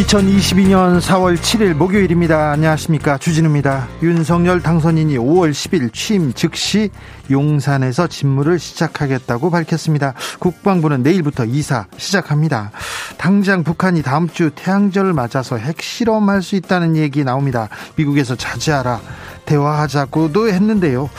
[0.00, 2.52] 2022년 4월 7일 목요일입니다.
[2.52, 3.18] 안녕하십니까.
[3.18, 3.86] 주진우입니다.
[4.02, 6.88] 윤석열 당선인이 5월 10일 취임 즉시
[7.30, 10.14] 용산에서 직무를 시작하겠다고 밝혔습니다.
[10.38, 12.70] 국방부는 내일부터 이사 시작합니다.
[13.18, 17.68] 당장 북한이 다음 주 태양절을 맞아서 핵실험할 수 있다는 얘기 나옵니다.
[17.96, 19.00] 미국에서 자제하라.
[19.44, 21.10] 대화하자고도 했는데요.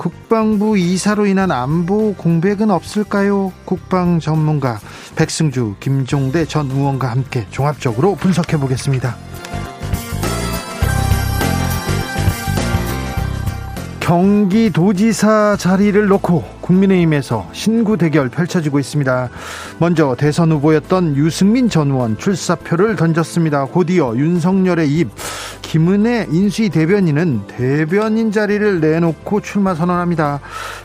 [0.00, 3.52] 국방부 이사로 인한 안보 공백은 없을까요?
[3.66, 4.80] 국방 전문가
[5.14, 9.14] 백승주, 김종대 전 의원과 함께 종합적으로 분석해 보겠습니다.
[14.10, 19.30] 경기도지사 자리를 놓고 국민의힘에서 신구 대결 펼쳐지고 있습니다.
[19.78, 23.66] 먼저 대선 후보였던 유승민 전 의원 출사표를 던졌습니다.
[23.66, 25.10] 곧이어 윤석열의 입
[25.62, 30.40] 김은혜 인수위 대변인은 대변인 자리를 내놓고 출마 선언합니다.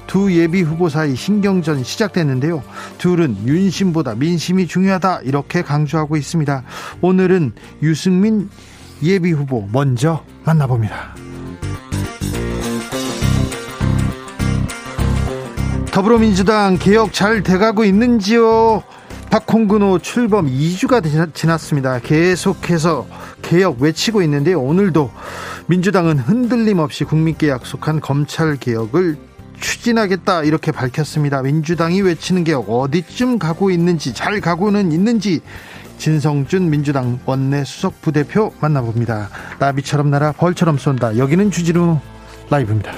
[0.06, 2.62] 두 예비 후보 사이 신경전 시작됐는데요.
[3.00, 6.62] 둘은 윤심보다 민심이 중요하다 이렇게 강조하고 있습니다.
[7.02, 8.52] 오늘은 유승민
[9.02, 11.16] 예비 후보 먼저 만나봅니다.
[15.96, 18.84] 더불어민주당 개혁 잘 돼가고 있는지요?
[19.30, 21.02] 박홍근호 출범 2주가
[21.34, 22.00] 지났습니다.
[22.00, 23.08] 계속해서
[23.42, 25.10] 개혁 외치고 있는데 오늘도
[25.68, 29.16] 민주당은 흔들림 없이 국민께 약속한 검찰 개혁을
[29.62, 31.42] 추진하겠다 이렇게 밝혔습니다.
[31.42, 35.40] 민주당이 외치는 개혁 어디쯤 가고 있는지 잘 가고는 있는지
[35.98, 39.30] 진성준 민주당 원내 수석 부대표 만나봅니다.
[39.60, 41.18] 나비처럼 날아 벌처럼 쏜다.
[41.18, 41.98] 여기는 주지루
[42.50, 42.92] 라이브입니다.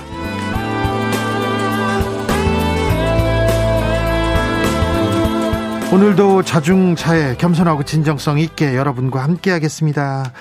[5.89, 10.33] 오늘도 자중차에 겸손하고 진정성 있게 여러분과 함께 하겠습니다.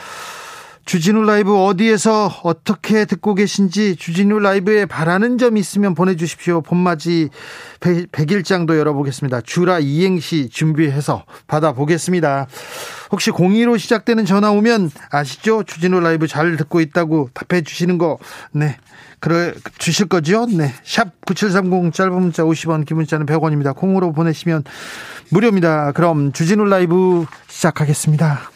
[0.87, 6.61] 주진우 라이브 어디에서 어떻게 듣고 계신지 주진우 라이브에 바라는 점 있으면 보내주십시오.
[6.61, 7.29] 봄맞이
[7.81, 9.41] 100일장도 열어보겠습니다.
[9.41, 12.47] 주라 이행시 준비해서 받아보겠습니다.
[13.11, 15.65] 혹시 02로 시작되는 전화 오면 아시죠?
[15.65, 18.19] 주진우 라이브 잘 듣고 있다고 답해 주시는 거.
[18.53, 18.77] 네.
[19.19, 20.47] 그래 주실 거죠?
[20.47, 20.73] 네.
[20.85, 23.75] 샵 9730 짧은 문자 50원, 긴 문자는 100원입니다.
[23.75, 24.63] 콩으로 보내시면
[25.31, 25.91] 무료입니다.
[25.93, 28.56] 그럼 주진우 라이브 시작하겠습니다.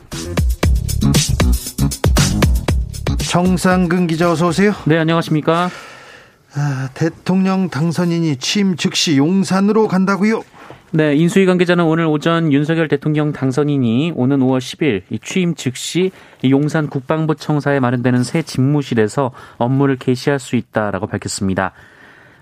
[3.31, 4.73] 정상근 기자 어서 오세요.
[4.85, 5.69] 네, 안녕하십니까?
[6.53, 10.43] 아, 대통령 당선인이 취임 즉시 용산으로 간다고요?
[10.91, 16.11] 네, 인수위 관계자는 오늘 오전 윤석열 대통령 당선인이 오는 5월 10일 취임 즉시
[16.49, 21.71] 용산 국방부 청사에 마련되는 새 집무실에서 업무를 개시할 수 있다라고 밝혔습니다.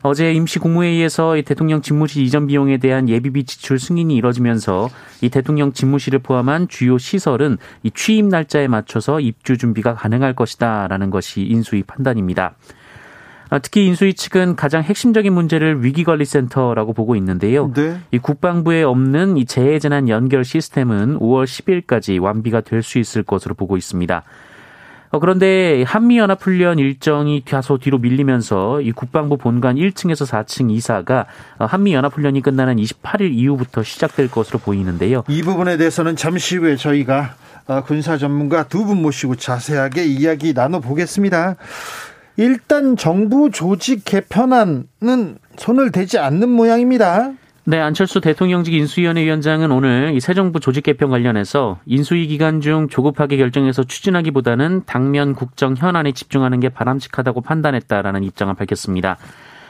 [0.02, 4.90] 어제 임시 국무회의에서 이 대통령 집무실 이전 비용에 대한 예비비 지출 승인이 이뤄지면서
[5.22, 11.42] 이 대통령 집무실을 포함한 주요 시설은 이 취임 날짜에 맞춰서 입주 준비가 가능할 것이다라는 것이
[11.42, 12.56] 인수위 판단입니다.
[13.52, 17.72] 아, 특히 인수위 측은 가장 핵심적인 문제를 위기관리센터라고 보고 있는데요.
[17.74, 18.00] 네.
[18.12, 23.76] 이 국방부에 없는 이 재해재난 연결 시스템은 5월 10일까지 완비가 될 수 있을 것으로 보고
[23.76, 24.24] 있습니다.
[25.12, 31.26] 어, 그런데 한미연합훈련 일정이 다소 뒤로 밀리면서 이 국방부 본관 1층에서 4층 이사가
[31.58, 35.24] 어, 한미연합훈련이 끝나는 28일 이후부터 시작될 것으로 보이는데요.
[35.28, 37.36] 이 부분에 대해서는 잠시 후에 저희가
[37.68, 41.56] 어, 군사 전문가 두 분 모시고 자세하게 이야기 나눠보겠습니다.
[42.38, 47.32] 일단 정부 조직 개편안은 손을 대지 않는 모양입니다.
[47.70, 52.88] 네, 안철수 대통령직 인수위원회 위원장은 오늘 이 새 정부 조직 개편 관련해서 인수위 기간 중
[52.90, 59.18] 조급하게 결정해서 추진하기보다는 당면 국정 현안에 집중하는 게 바람직하다고 판단했다라는 입장을 밝혔습니다.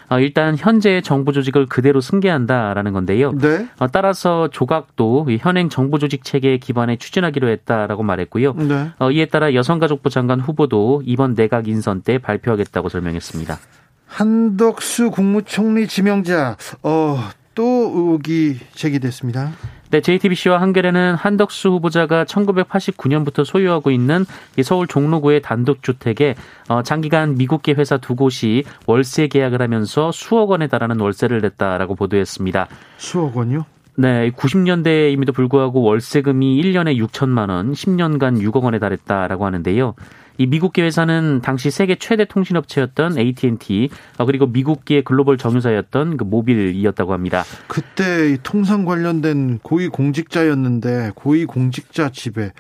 [0.08, 3.34] 어, 일단 현재 정부 조직을 그대로 승계한다라는 건데요.
[3.34, 3.68] 네.
[3.80, 8.54] 어, 따라서 조각도 현행 정부 조직 체계에 기반해 추진하기로 했다라고 말했고요.
[8.54, 8.92] 네.
[9.00, 13.60] 어, 이에 따라 여성가족부 장관 후보도 이번 내각 인선 때 발표하겠다고 설명했습니다.
[14.08, 17.20] 한덕수 국무총리 지명자 어,
[17.56, 19.52] 또 의혹이 제기됐습니다.
[19.92, 24.24] 네, JTBC와 한겨레는 한덕수 후보자가 1989년부터 소유하고 있는
[24.64, 26.36] 서울 종로구의 단독주택에
[26.68, 32.68] 어, 장기간 미국계 회사 두 곳이 월세 계약을 하면서 수억 원에 달하는 월세를 냈다라고 보도했습니다.
[32.98, 33.66] 수억 원요?
[33.96, 39.96] 네, 90년대임에도 불구하고 월세금이 1년에 6천만 원, 10년간 6억 원에 달했다라고 하는데요.
[40.40, 47.12] 이 미국계 회사는 당시 세계 최대 통신업체였던 AT&T 어, 그리고 미국계 글로벌 정유사였던 그 모빌이었다고
[47.12, 47.44] 합니다.
[47.68, 52.54] 그때 통상 관련된 고위 공직자였는데 고위 공직자 집에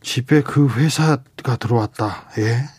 [0.00, 2.28] 집에 그 회사가 들어왔다.
[2.38, 2.75] 예.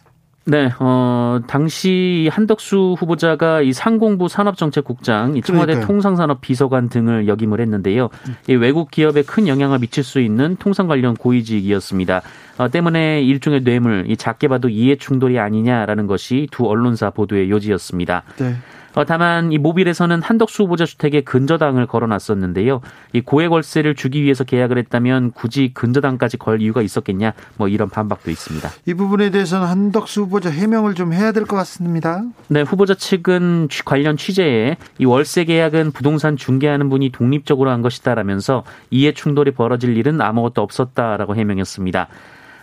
[0.49, 5.88] 네, 어, 당시 한덕수 후보자가 이 상공부 산업정책국장, 이 청와대 그러니까요.
[5.88, 8.09] 통상산업 비서관 등을 역임을 했는데요.
[8.47, 12.21] 이 외국 기업에 큰 영향을 미칠 수 있는 통상 관련 고위직이었습니다.
[12.59, 18.23] 어, 때문에 일종의 뇌물, 이 작게 봐도 이해 충돌이 아니냐라는 것이 두 언론사 보도의 요지였습니다.
[18.38, 18.55] 네.
[18.97, 22.81] 어, 다만 이 모빌에서는 한덕수 후보자 주택에 근저당을 걸어놨었는데요.
[23.13, 27.33] 이 고액 월세를 주기 위해서 계약을 했다면 굳이 근저당까지 걸 이유가 있었겠냐?
[27.57, 28.67] 뭐 이런 반박도 있습니다.
[28.88, 32.23] 이 부분에 대해서는 한덕수 후보자 해명을 좀 해야 될 것 같습니다.
[32.47, 38.63] 네, 후보자 측은 취- 관련 취재에 이 월세 계약은 부동산 중개하는 분이 독립적으로 한 것이다라면서
[38.89, 42.07] 이해 충돌이 벌어질 일은 아무것도 없었다라고 해명했습니다.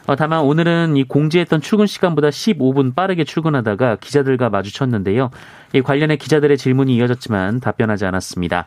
[0.07, 5.31] 어, 다만 오늘은 이 공지했던 출근 시간보다 15분 빠르게 출근하다가 기자들과 마주쳤는데요.
[5.73, 8.67] 이 관련해 기자들의 질문이 이어졌지만 답변하지 않았습니다.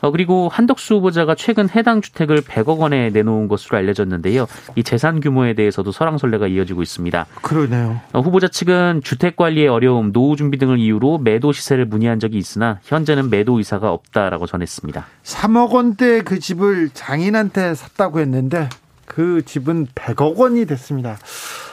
[0.00, 4.46] 어, 그리고 한덕수 후보자가 최근 해당 주택을 100억 원에 내놓은 것으로 알려졌는데요.
[4.74, 7.24] 이 재산 규모에 대해서도 설왕설래가 이어지고 있습니다.
[7.40, 8.00] 그러네요.
[8.12, 12.80] 어, 후보자 측은 주택 관리의 어려움, 노후 준비 등을 이유로 매도 시세를 문의한 적이 있으나
[12.82, 15.06] 현재는 매도 의사가 없다라고 전했습니다.
[15.22, 18.68] 3억 원대 그 집을 장인한테 샀다고 했는데
[19.06, 21.18] 그 집은 100억 원이 됐습니다.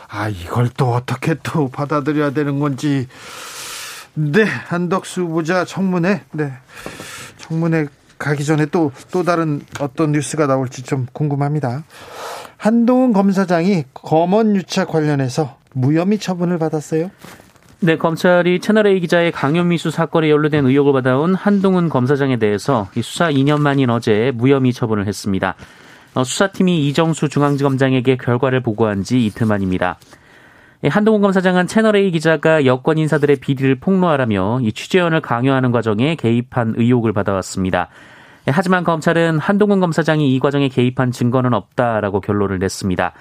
[0.08, 3.08] 아, 이걸 또 어떻게 또 받아들여야 되는 건지.
[4.14, 6.24] 네, 한덕수 후보자 청문회.
[6.34, 6.52] 네.
[7.38, 7.88] 청문회
[8.18, 11.84] 가기 전에 또, 또 다른 어떤 뉴스가 나올지 좀 궁금합니다.
[12.58, 17.10] 한동훈 검사장이 검언 유착 관련해서 무혐의 처분을 받았어요.
[17.80, 23.60] 네, 검찰이 채널A 기자의 강요미수 사건에 연루된 의혹을 받아온 한동훈 검사장에 대해서 이 수사 2년
[23.60, 25.56] 만인 어제 무혐의 처분을 했습니다.
[26.14, 29.98] 어, 수사팀이 이정수 중앙지검장에게 결과를 보고한 지 이틀 만입니다.
[30.84, 37.14] 예, 한동훈 검사장은 채널A 기자가 여권 인사들의 비리를 폭로하라며 이 취재원을 강요하는 과정에 개입한 의혹을
[37.14, 37.90] 받아왔습니다.
[38.48, 43.14] 예, 하지만 검찰은 한동훈 검사장이 이 과정에 개입한 증거는 없다라고 결론을 냈습니다.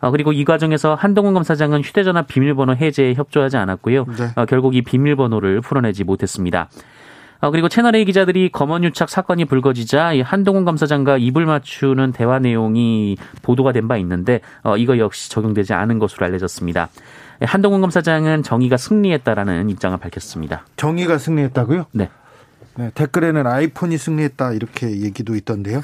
[0.00, 4.04] 어, 그리고 이 과정에서 한동훈 검사장은 휴대전화 비밀번호 해제에 협조하지 않았고요.
[4.04, 4.28] 네.
[4.36, 6.68] 어, 결국 이 비밀번호를 풀어내지 못했습니다.
[7.40, 13.72] 어, 그리고 채널A 기자들이 검언유착 사건이 불거지자 이 한동훈 검사장과 입을 맞추는 대화 내용이 보도가
[13.72, 16.88] 된 바 있는데 어, 이거 역시 적용되지 않은 것으로 알려졌습니다.
[17.42, 20.64] 예, 한동훈 검사장은 정의가 승리했다라는 입장을 밝혔습니다.
[20.76, 21.86] 정의가 승리했다고요?
[21.92, 22.08] 네.
[22.78, 25.80] 네, 댓글에는 아이폰이 승리했다 이렇게 얘기도 있던데요.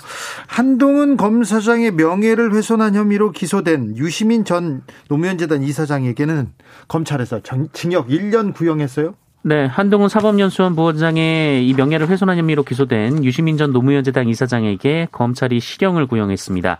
[0.47, 6.51] 한동훈 검사장의 명예를 훼손한 혐의로 기소된 유시민 전 노무현재단 이사장에게는
[6.89, 9.15] 검찰에서 정- 징역 1년 구형했어요.
[9.45, 16.07] 네, 한동훈 사법연수원 부원장의 이 명예를 훼손한 혐의로 기소된 유시민 전 노무현재단 이사장에게 검찰이 실형을
[16.07, 16.79] 구형했습니다.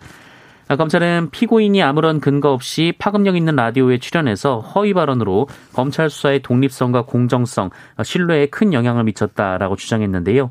[0.69, 7.03] 아, 검찰은 피고인이 아무런 근거 없이 파급력 있는 라디오에 출연해서 허위 발언으로 검찰 수사의 독립성과
[7.03, 10.51] 공정성, 어, 신뢰에 큰 영향을 미쳤다라고 주장했는데요.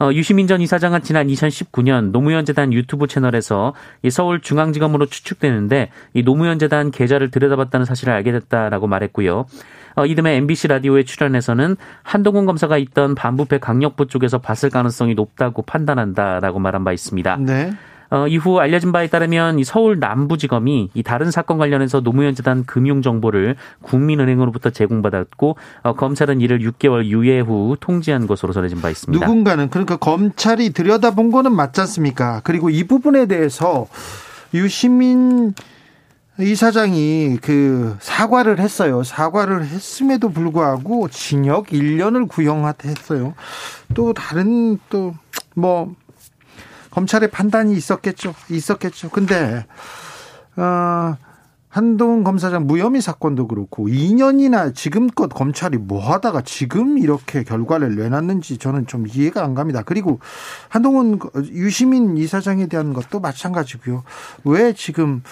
[0.00, 7.30] 어, 유시민 전 이사장은 지난 2019년 노무현재단 유튜브 채널에서 이 서울중앙지검으로 추측되는데 이 노무현재단 계좌를
[7.30, 9.46] 들여다봤다는 사실을 알게 됐다라고 말했고요.
[9.98, 16.60] 어, 이듬해 MBC 라디오에 출연해서는 한동훈 검사가 있던 반부패 강력부 쪽에서 봤을 가능성이 높다고 판단한다라고
[16.60, 17.36] 말한 바 있습니다.
[17.40, 17.72] 네.
[18.10, 23.02] 어, 이후 알려진 바에 따르면 이 서울 남부지검이 이 다른 사건 관련해서 노무현 재단 금융
[23.02, 29.26] 정보를 국민은행으로부터 제공받았고 어, 검찰은 이를 6개월 유예 후 통지한 것으로 전해진 바 있습니다.
[29.26, 32.40] 누군가는 그러니까 검찰이 들여다본 거는 맞지 않습니까?
[32.44, 33.88] 그리고 이 부분에 대해서
[34.54, 35.54] 유시민
[36.40, 39.02] 이 사장이 그 사과를 했어요.
[39.02, 43.34] 사과를 했음에도 불구하고 징역 1년을 구형했어요.
[43.94, 45.14] 또 다른 또
[45.58, 45.94] 뭐
[46.90, 48.34] 검찰의 판단이 있었겠죠.
[48.50, 49.10] 있었겠죠.
[49.10, 49.66] 근데
[50.56, 51.16] 어
[51.68, 58.86] 한동훈 검사장 무혐의 사건도 그렇고 2년이나 지금껏 검찰이 뭐 하다가 지금 이렇게 결과를 내놨는지 저는
[58.86, 59.82] 좀 이해가 안 갑니다.
[59.84, 60.18] 그리고
[60.68, 61.18] 한동훈
[61.52, 64.02] 유시민 이사장에 대한 것도 마찬가지고요.
[64.44, 65.22] 왜 지금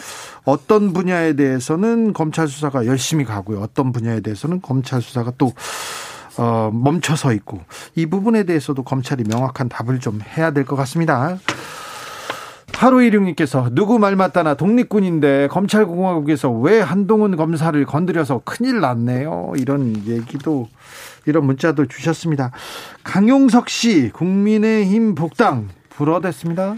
[0.45, 3.61] 어떤 분야에 대해서는 검찰 수사가 열심히 가고요.
[3.61, 5.52] 어떤 분야에 대해서는 검찰 수사가 또
[6.38, 7.61] 어, 멈춰서 있고
[7.95, 11.38] 이 부분에 대해서도 검찰이 명확한 답을 좀 해야 될 것 같습니다.
[12.76, 19.52] 8516님께서 누구 말 맞다나 독립군인데 검찰공화국에서 왜 한동훈 검사를 건드려서 큰일 났네요.
[19.56, 20.68] 이런 얘기도
[21.25, 22.52] 이런 문자도 주셨습니다.
[23.02, 26.76] 강용석 씨 국민의힘 복당 불어댔습니다.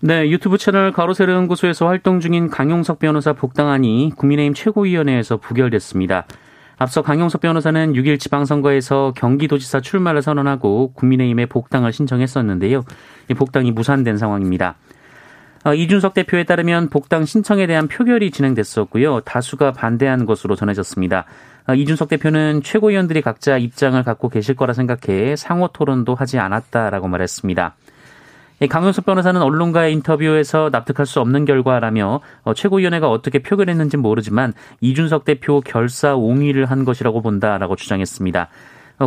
[0.00, 6.26] 네, 유튜브 채널 가로세르 연구소에서 활동 중인 강용석 변호사 복당안이 국민의힘 최고위원회에서 부결됐습니다.
[6.76, 12.82] 앞서 강용석 변호사는 6일 지방선거에서 경기도지사 출마를 선언하고 국민의힘에 복당을 신청했었는데요.
[13.30, 14.76] 이 복당이 무산된 상황입니다.
[15.64, 19.20] 어, 이준석 대표에 따르면 복당 신청에 대한 표결이 진행됐었고요.
[19.20, 21.24] 다수가 반대한 것으로 전해졌습니다.
[21.66, 27.76] 어, 이준석 대표는 최고위원들이 각자 입장을 갖고 계실 거라 생각해 상호 토론도 하지 않았다라고 말했습니다.
[28.68, 34.52] 강용석 변호사는 언론과의 인터뷰에서 납득할 수 없는 결과라며 어, 최고위원회가 어떻게 표결했는지 모르지만
[34.82, 38.48] 이준석 대표 결사 옹위를 한 것이라고 본다라고 주장했습니다.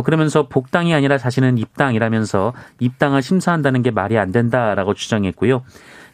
[0.04, 5.62] 그러면서 복당이 아니라 자신은 입당이라면서 입당을 심사한다는 게 말이 안 된다라고 주장했고요.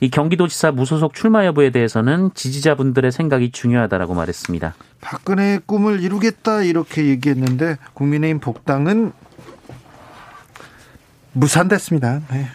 [0.05, 4.75] 이 경기도지사 무소속 출마 여부에 대해서는 지지자분들의 생각이 중요하다라고 말했습니다.
[5.01, 9.13] 박근혜의 꿈을 이루겠다 이렇게 얘기했는데 국민의힘 복당은
[11.33, 12.21] 무산됐습니다.
[12.31, 12.49] 네.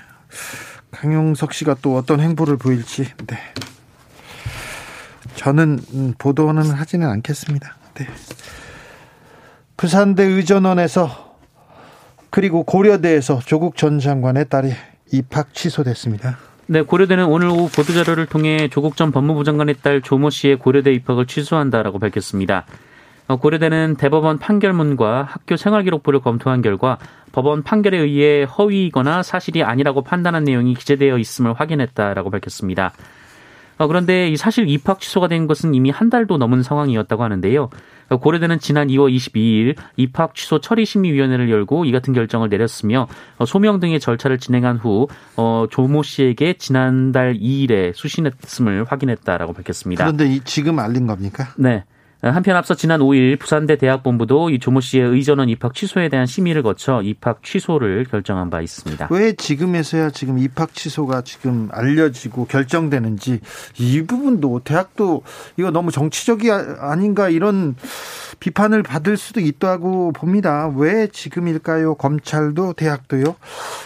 [0.92, 3.38] 강용석 씨가 또 어떤 행보를 보일지 네.
[5.34, 7.78] 저는 음, 보도는 하지는 않겠습니다.
[7.96, 8.08] 네.
[9.76, 11.36] 부산대 의전원에서
[12.30, 14.72] 그리고 고려대에서 조국 전 장관의 딸이
[15.12, 16.49] 입학 취소됐습니다.
[16.72, 21.26] 네, 고려대는 오늘 오후 보도자료를 통해 조국 전 법무부 장관의 딸 조모 씨의 고려대 입학을
[21.26, 22.68] 취소한다라고 밝혔습니다.
[23.28, 27.00] 어, 고려대는 대법원 판결문과 학교 생활기록부를 검토한 결과
[27.32, 32.94] 법원 판결에 의해 허위이거나 사실이 아니라고 판단한 내용이 기재되어 있음을 확인했다라고 밝혔습니다.
[33.80, 37.72] 어, 그런데 이 사실 입학 취소가 된 것은 이미 한 달도 넘은 상황이었다고 하는데요.
[38.10, 43.46] 어, 고려대는 지난 2월 22일 입학 취소 처리 심의위원회를 열고 이 같은 결정을 내렸으며 어,
[43.46, 45.08] 소명 등의 절차를 진행한 후
[45.70, 50.06] 조모 씨에게 지난달 2일에 수신했음을 확인했다라고 밝혔습니다.
[50.06, 51.48] 그런데 지금 알린 겁니까?
[51.58, 51.84] 네.
[52.22, 57.02] 한편 앞서 지난 5일 부산대 대학본부도 이 조모 씨의 의전원 입학 취소에 대한 심의를 거쳐
[57.02, 59.08] 입학 취소를 결정한 바 있습니다.
[59.12, 63.40] 왜 지금에서야 지금 입학 취소가 지금 알려지고 결정되는지
[63.78, 65.24] 이 부분도 대학도
[65.56, 67.76] 이거 너무 정치적이 아닌가 이런
[68.42, 70.72] 비판을 받을 수도 있다고 봅니다.
[70.76, 71.96] 왜 지금일까요?
[71.96, 73.36] 검찰도 대학도요.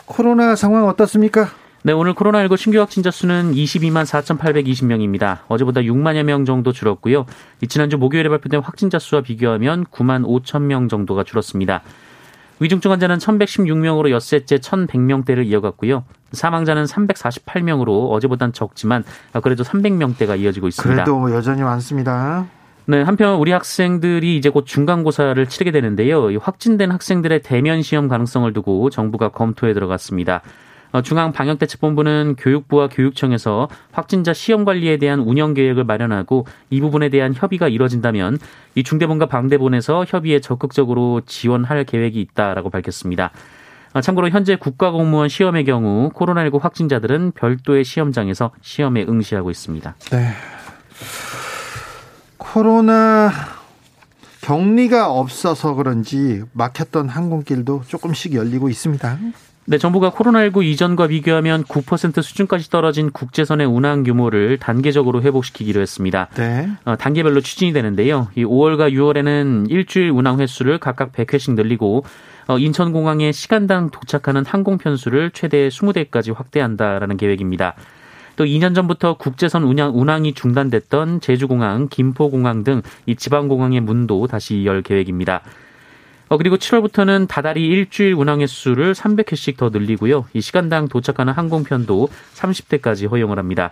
[0.06, 1.50] 코로나 상황 어떻습니까?
[1.86, 5.40] 네, 오늘 코로나19 신규 확진자 수는 22만 4,820명입니다.
[5.50, 7.26] 어제보다 6만여 명 정도 줄었고요.
[7.68, 11.82] 지난주 목요일에 발표된 확진자 수와 비교하면 9만 5천 명 정도가 줄었습니다.
[12.62, 16.06] 위중증 환자는 1,116명으로 엿새째 1,100명대를 이어갔고요.
[16.32, 19.04] 사망자는 348명으로 어제보단 적지만
[19.44, 21.04] 그래도 300명대가 이어지고 있습니다.
[21.04, 22.46] 그래도 여전히 많습니다.
[22.86, 26.30] 네, 한편 우리 학생들이 이제 곧 중간고사를 치르게 되는데요.
[26.40, 30.42] 확진된 학생들의 대면 시험 가능성을 두고 정부가 검토에 들어갔습니다.
[30.94, 37.68] 어, 중앙방역대책본부는 교육부와 교육청에서 확진자 시험 관리에 대한 운영 계획을 마련하고 이 부분에 대한 협의가
[37.68, 38.38] 이뤄진다면
[38.76, 43.32] 이 중대본과 방대본에서 협의에 적극적으로 지원할 계획이 있다라고 밝혔습니다.
[43.94, 49.96] 어, 참고로 현재 국가공무원 시험의 경우 코로나19 확진자들은 별도의 시험장에서 시험에 응시하고 있습니다.
[50.12, 50.34] 네.
[52.38, 53.32] 코로나
[54.42, 59.18] 격리가 없어서 그런지 막혔던 항공길도 조금씩 열리고 있습니다.
[59.66, 66.28] 네, 정부가 코로나19 이전과 비교하면 9% 수준까지 떨어진 국제선의 운항 규모를 단계적으로 회복시키기로 했습니다.
[66.36, 66.70] 네.
[66.84, 68.28] 어, 단계별로 추진이 되는데요.
[68.36, 72.04] 이 5월과 6월에는 일주일 운항 횟수를 각각 100회씩 늘리고
[72.48, 77.76] 어, 인천공항에 시간당 도착하는 항공 편 수를 최대 20대까지 확대한다라는 계획입니다.
[78.36, 84.82] 또 2년 전부터 국제선 운항, 운항이 중단됐던 제주공항, 김포공항 등 이 지방공항의 문도 다시 열
[84.82, 85.42] 계획입니다.
[86.34, 90.26] 어, 그리고 7월부터는 다달이 일주일 운항 횟수를 300회씩 더 늘리고요.
[90.34, 93.72] 이 시간당 도착하는 항공편도 30대까지 허용을 합니다.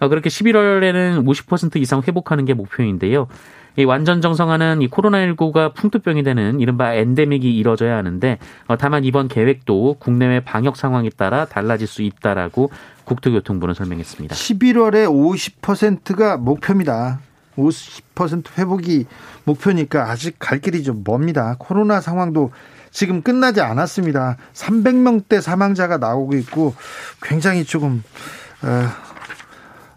[0.00, 3.28] 어, 그렇게 11월에는 50% 이상 회복하는 게 목표인데요.
[3.76, 8.38] 이 완전 정상화는 이 코로나19가 풍토병이 되는 이른바 엔데믹이 이뤄져야 하는데
[8.68, 12.70] 어, 다만 이번 계획도 국내외 방역 상황에 따라 달라질 수 있다라고
[13.04, 14.34] 국토교통부는 설명했습니다.
[14.34, 17.20] 11월에 50%가 목표입니다.
[17.58, 19.06] 50% 회복이
[19.44, 21.56] 목표니까 아직 갈 길이 좀 멉니다.
[21.58, 22.52] 코로나 상황도
[22.90, 24.36] 지금 끝나지 않았습니다.
[24.54, 26.74] 300명대 사망자가 나오고 있고
[27.22, 28.02] 굉장히 조금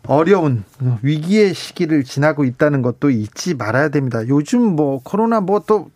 [0.07, 0.63] 어, 려운
[1.01, 4.27] 위기의 시기를 지나고 있다는 것도 잊지 말아야 됩니다.
[4.27, 5.89] 요즘 뭐 코로나 뭐 또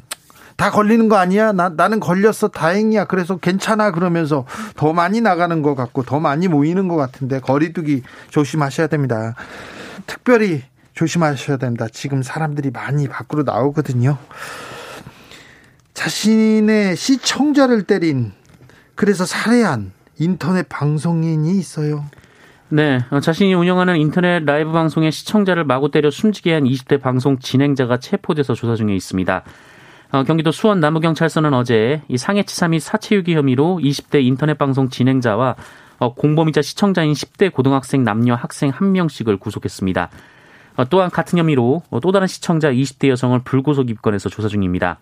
[0.57, 1.51] 다 걸리는 거 아니야?
[1.51, 2.47] 나, 나는 걸렸어.
[2.47, 3.05] 다행이야.
[3.05, 3.91] 그래서 괜찮아.
[3.91, 4.45] 그러면서
[4.75, 9.35] 더 많이 나가는 것 같고 더 많이 모이는 것 같은데 거리두기 조심하셔야 됩니다.
[10.07, 10.63] 특별히
[10.95, 11.87] 조심하셔야 된다.
[11.91, 14.17] 지금 사람들이 많이 밖으로 나오거든요.
[15.93, 18.31] 자, 자신의 시청자를 때린
[18.95, 22.05] 그래서 살해한 인터넷 방송인이 있어요.
[22.69, 27.97] 네, 어, 자신이 운영하는 인터넷 라이브 방송의 시청자를 마구 때려 숨지게 한 20대 방송 진행자가
[27.97, 29.43] 체포돼서 조사 중에 있습니다.
[30.11, 35.55] 어, 경기도 수원 남부경찰서는 어제 이 상해치사 및 사체유기 혐의로 20대 인터넷 방송 진행자와
[35.99, 40.09] 어, 공범이자 시청자인 10대 고등학생 남녀 학생 한 명씩을 구속했습니다.
[40.75, 44.99] 어, 또한 같은 혐의로 어, 또 다른 시청자 20대 여성을 불구속 입건해서 조사 중입니다.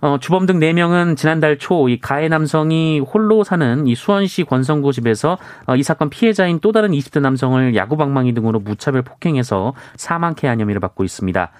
[0.00, 5.38] 어, 주범 등 4명은 지난달 초 이 가해 남성이 홀로 사는 이 수원시 권성구 집에서
[5.66, 10.80] 어, 이 사건 피해자인 또 다른 20대 남성을 야구방망이 등으로 무차별 폭행해서 사망케 한 혐의를
[10.80, 11.50] 받고 있습니다.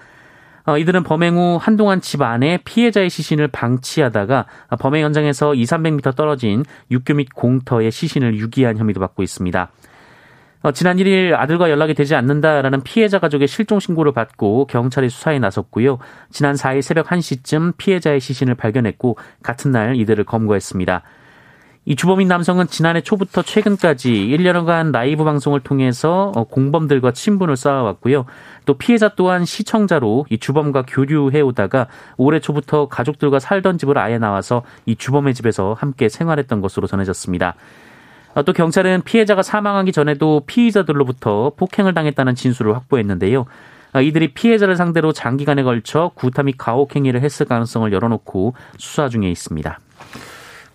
[0.67, 4.45] 어, 이들은 범행 후 한동안 집 안에 피해자의 시신을 방치하다가
[4.79, 9.69] 범행 현장에서 2, 300m 떨어진 육교 및 공터에 시신을 유기한 혐의도 받고 있습니다.
[10.67, 15.97] 어, 지난 1일 아들과 연락이 되지 않는다라는 피해자 가족의 실종 신고를 받고 경찰이 수사에 나섰고요.
[16.29, 21.03] 지난 4일 새벽 1시쯤 피해자의 시신을 발견했고 같은 날 이들을 검거했습니다.
[21.85, 28.25] 이 주범인 남성은 지난해 초부터 최근까지 1년간 라이브 방송을 통해서 어, 공범들과 친분을 쌓아왔고요.
[28.65, 34.63] 또 피해자 또한 시청자로 이 주범과 교류해 오다가 올해 초부터 가족들과 살던 집을 아예 나와서
[34.85, 37.55] 이 주범의 집에서 함께 생활했던 것으로 전해졌습니다.
[38.37, 43.47] 어, 또 경찰은 피해자가 사망하기 전에도 피의자들로부터 폭행을 당했다는 진술을 확보했는데요.
[43.93, 49.31] 어, 이들이 피해자를 상대로 장기간에 걸쳐 구타 및 가혹 행위를 했을 가능성을 열어놓고 수사 중에
[49.31, 49.79] 있습니다.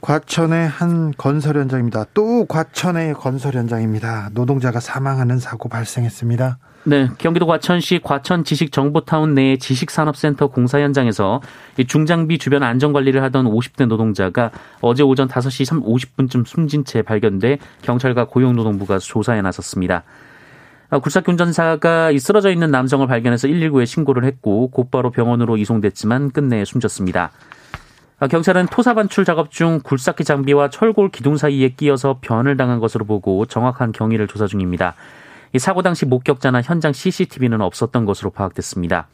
[0.00, 2.06] 과천의 한 건설 현장입니다.
[2.14, 4.30] 또 과천의 건설 현장입니다.
[4.32, 6.58] 노동자가 사망하는 사고 발생했습니다.
[6.84, 11.40] 네, 경기도 과천시 과천 지식정보타운 내 지식산업센터 공사 현장에서
[11.86, 18.98] 중장비 주변 안전관리를 하던 50대 노동자가 어제 오전 5시 50분쯤 숨진 채 발견돼 경찰과 고용노동부가
[18.98, 20.02] 조사에 나섰습니다.
[20.90, 27.30] 아, 굴삭 운전사가 쓰러져 있는 남성을 발견해서 119에 신고를 했고 곧바로 병원으로 이송됐지만 끝내 숨졌습니다.
[28.18, 33.04] 아, 경찰은 토사 반출 작업 중 굴삭기 장비와 철골 기둥 사이에 끼어서 변을 당한 것으로
[33.04, 34.96] 보고 정확한 경위를 조사 중입니다.
[35.54, 39.08] 이 사고 당시 목격자나 현장 CCTV는 없었던 것으로 파악됐습니다.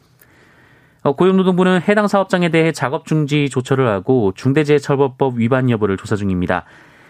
[1.01, 6.65] 어, 고용노동부는 해당 사업장에 대해 작업 중지 조처를 하고 중대재해처벌법 위반 여부를 조사 중입니다.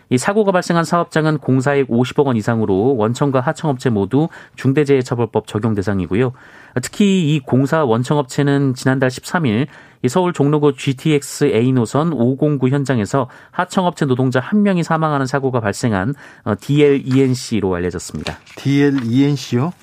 [0.09, 6.33] 이 사고가 발생한 사업장은 공사액 50억 원 이상으로 원청과 하청업체 모두 중대재해처벌법 적용 대상이고요.
[6.81, 9.67] 특히 이 공사 원청업체는 지난달 13일
[10.07, 16.53] 서울 종로구 GTX A 노선 509 현장에서 하청업체 노동자 한 명이 사망하는 사고가 발생한 어,
[16.59, 18.37] DLENC로 알려졌습니다.
[18.55, 19.73] DLENC요?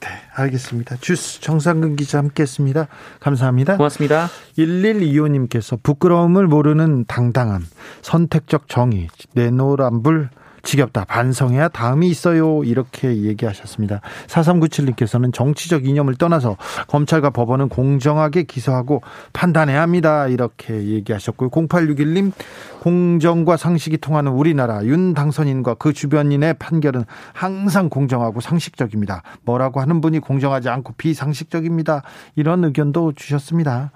[0.00, 0.96] 네, 알겠습니다.
[1.00, 2.88] 주스 정상근 기자 함께했습니다.
[3.20, 3.76] 감사합니다.
[3.76, 4.28] 고맙습니다.
[4.58, 7.66] 1125님께서 부끄러움을 모르는 당당함,
[8.02, 10.28] 선택적 정의, 내노란불
[10.66, 11.04] 지겹다.
[11.04, 12.62] 반성해야 다음이 있어요.
[12.64, 14.00] 이렇게 얘기하셨습니다.
[14.26, 16.56] 4397님께서는 정치적 이념을 떠나서
[16.88, 19.00] 검찰과 법원은 공정하게 기소하고
[19.32, 20.26] 판단해야 합니다.
[20.26, 21.50] 이렇게 얘기하셨고요.
[21.50, 22.32] 0861님,
[22.80, 29.22] 공정과 상식이 통하는 우리나라 윤 당선인과 그 주변인의 판결은 항상 공정하고 상식적입니다.
[29.44, 32.02] 뭐라고 하는 분이 공정하지 않고 비상식적입니다.
[32.34, 33.92] 이런 의견도 주셨습니다.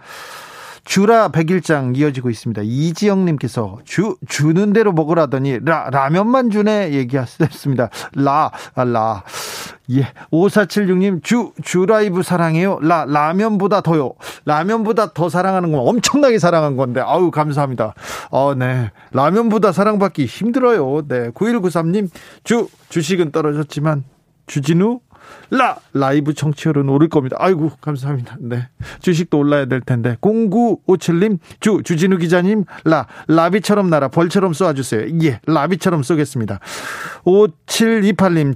[0.85, 2.63] 주라 백일장 이어지고 있습니다.
[2.65, 7.91] 이지영님께서 주 주는 대로 먹으라더니 라 라면만 주네 얘기하셨습니다.
[8.15, 9.23] 라 아, 라.
[9.93, 10.07] 예.
[10.33, 12.79] 5476님, 주, 주 라이브 사랑해요.
[12.81, 14.13] 라, 라면보다 더요.
[14.45, 17.95] 라면보다 더 사랑하는 건 엄청나게 사랑한 건데, 아우, 감사합니다.
[18.31, 18.91] 어, 네.
[19.13, 21.03] 라면보다 사랑받기 힘들어요.
[21.09, 21.31] 네.
[21.31, 22.09] 9193님,
[22.45, 24.05] 주, 주식은 떨어졌지만,
[24.47, 25.01] 주진우,
[25.51, 27.37] 라 라이브 청취율은 오를 겁니다.
[27.41, 28.37] 아이고 감사합니다.
[28.41, 28.69] 네
[29.01, 35.09] 주식도 올라야 될 텐데 0957님 주 주진우 기자님 라 라비처럼 날아 벌처럼 쏘아주세요.
[35.25, 36.61] 예 라비처럼 쏘겠습니다.
[37.25, 38.55] 5728님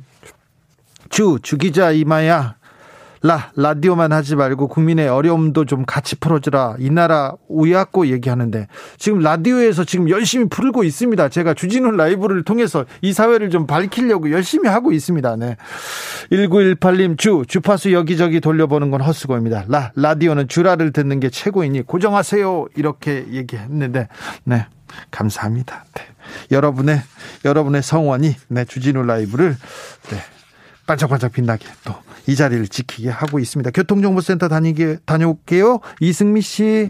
[1.11, 2.57] 주 주기자 이마야
[3.25, 9.85] 라 라디오만 하지 말고 국민의 어려움도 좀 같이 풀어주라 이 나라 우약고 얘기하는데 지금 라디오에서
[9.85, 11.31] 지금 열심히 풀고 있습니다.
[11.31, 15.37] 제가 주진우 라이브를 통해서 이 사회를 좀 밝히려고 열심히 하고 있습니다.
[15.37, 15.57] 네.
[16.33, 19.65] 1918님 주 주파수 여기저기 돌려보는 건 헛수고입니다.
[19.69, 24.09] 라 라디오는 주라를 듣는 게 최고이니 고정하세요 이렇게 얘기했는데
[24.45, 24.67] 네
[25.11, 25.87] 감사합니다.
[25.95, 26.03] 네.
[26.51, 27.01] 여러분의
[27.47, 29.57] 여러분의 성원이 네 주진우 라이브를
[30.11, 30.34] 네
[30.87, 33.70] 반짝반짝 빛나게 또 이 자리를 지키게 하고 있습니다.
[33.70, 35.81] 교통정보센터 다니게 다녀올게요.
[36.01, 36.88] 이승미 씨.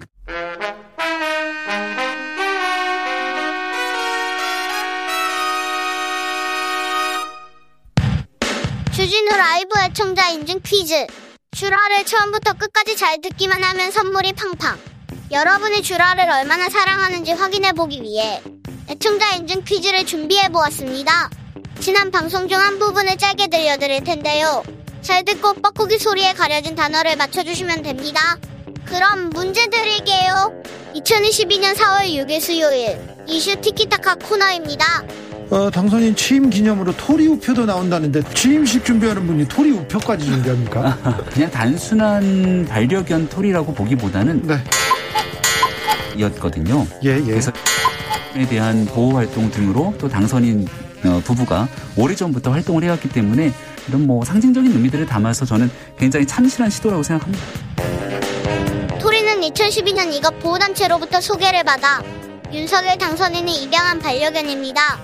[8.92, 11.06] 주진우 라이브 애청자 인증 퀴즈.
[11.52, 14.78] 주라를 처음부터 끝까지 잘 듣기만 하면 선물이 팡팡.
[15.30, 18.40] 여러분이 주라를 얼마나 사랑하는지 확인해 보기 위해
[18.88, 21.30] 애청자 인증 퀴즈를 준비해 보았습니다.
[21.80, 24.62] 지난 방송 중 한 부분을 짧게 들려드릴 텐데요.
[25.02, 28.38] 잘 듣고 뻐꾸기 소리에 가려진 단어를 맞춰주시면 됩니다.
[28.86, 30.52] 그럼 문제 드릴게요.
[30.94, 35.04] 2022년 4월 6일 수요일 이슈 티키타카 코너입니다.
[35.50, 40.96] 어, 당선인 취임 기념으로 토리 우표도 나온다는데 취임식 준비하는 분이 토리 우표까지 준비합니까?
[41.32, 44.56] 그냥 단순한 반려견 톨이라고 보기보다는 네.
[46.18, 46.86] 였거든요.
[47.04, 47.20] 예, 예.
[47.22, 47.52] 그래서
[48.36, 50.83] 에 대한 보호 활동 등으로 또 당선인 어,
[51.24, 53.52] 부부가 오래전부터 활동을 해왔기 때문에
[53.88, 57.44] 이런 뭐 상징적인 의미들을 담아서 저는 굉장히 참신한 시도라고 생각합니다.
[58.98, 62.02] 토리는 2012년 이것 보호단체로부터 소개를 받아
[62.52, 64.98] 윤석열 당선인이 입양한 반려견입니다.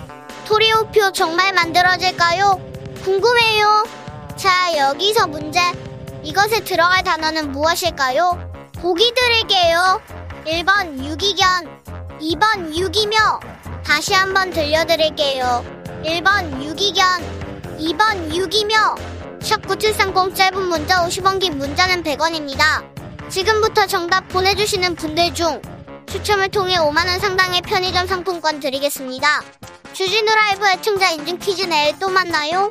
[0.47, 2.61] 토리 우표 정말 만들어질까요?
[3.05, 3.87] 궁금해요.
[4.37, 5.61] 자, 여기서 문제.
[6.23, 8.39] 이것에 들어갈 단어는 무엇일까요?
[8.79, 10.01] 보기 드릴게요.
[10.47, 11.47] 1번 유기견,
[12.21, 13.17] 2번 유기묘.
[13.85, 15.80] 다시 한번 들려드릴게요.
[16.05, 17.05] 1번 유기견,
[17.79, 18.95] 2번 유기묘.
[19.41, 22.83] 샵9730 짧은 문자 50원 긴 문자는 100원입니다.
[23.29, 25.61] 지금부터 정답 보내주시는 분들 중
[26.07, 29.43] 추첨을 통해 5만원 상당의 편의점 상품권 드리겠습니다.
[29.93, 32.71] 주진우 라이브 애청자 인증 퀴즈 내일 또 만나요.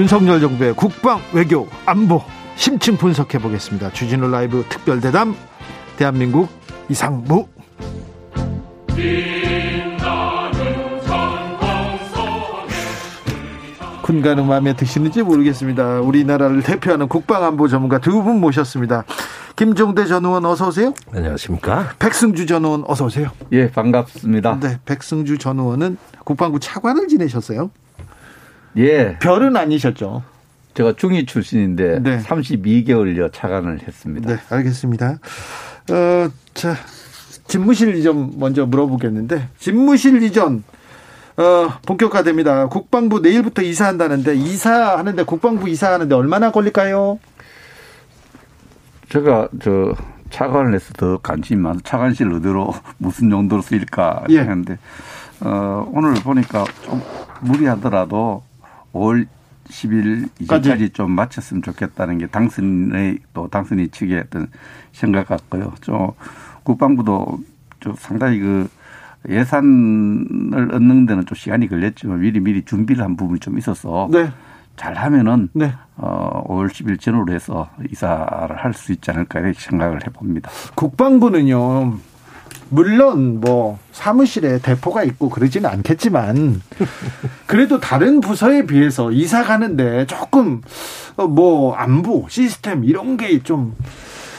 [0.00, 2.22] 윤석열 정부의 국방, 외교, 안보
[2.56, 3.92] 심층 분석해 보겠습니다.
[3.92, 5.36] 주진우 라이브 특별 대담
[5.98, 6.48] 대한민국
[6.88, 7.46] 이상무.
[14.02, 16.00] 군가는 마음에 드시는지 모르겠습니다.
[16.00, 19.04] 우리나라를 대표하는 국방안보 전문가 두 분 모셨습니다.
[19.54, 20.94] 김종대 전 의원 어서 오세요.
[21.14, 21.90] 안녕하십니까?
[21.98, 23.30] 백승주 전 의원 어서 오세요.
[23.52, 24.58] 예, 반갑습니다.
[24.60, 27.70] 네, 백승주 전 의원은 국방부 차관을 지내셨어요.
[28.76, 30.22] 예, 별은 아니셨죠.
[30.74, 32.18] 제가 중위 출신인데 네.
[32.20, 34.34] 32개월여 차관을 했습니다.
[34.34, 35.18] 네, 알겠습니다.
[35.90, 36.76] 어, 자,
[37.48, 40.62] 집무실 이전 먼저 물어보겠는데, 집무실 이전,
[41.36, 42.68] 어, 본격화됩니다.
[42.68, 47.18] 국방부 내일부터 이사한다는데, 이사하는데, 국방부 이사하는데 얼마나 걸릴까요?
[49.08, 49.94] 제가 저
[50.30, 54.38] 차관을 해서 더 관심이 많아서 차관실 어디로 무슨 용도로 쓰일까 예.
[54.38, 54.78] 했는데
[55.40, 57.02] 어, 오늘 보니까 좀
[57.40, 58.42] 무리하더라도
[58.92, 59.26] 5월
[59.68, 64.48] 10일 이전까지 좀 마쳤으면 좋겠다는 게 당선의 또 당선인 측의 어떤
[64.92, 65.72] 생각 같고요.
[65.80, 66.10] 좀
[66.64, 67.38] 국방부도
[67.78, 68.68] 좀 상당히 그
[69.28, 74.30] 예산을 얻는 데는 좀 시간이 걸렸지만 미리 미리 준비를 한 부분이 좀 있어서 네,
[74.76, 75.72] 잘하면은 네.
[75.96, 80.50] 어, 5월 10일 전후로 해서 이사를 할 수 있지 않을까 이렇게 생각을 해봅니다.
[80.74, 81.98] 국방부는요,
[82.70, 86.62] 물론 뭐 사무실에 대포가 있고 그러지는 않겠지만,
[87.46, 90.62] 그래도 다른 부서에 비해서 이사 가는데 조금
[91.16, 93.74] 어, 뭐 안보 시스템 이런 게 좀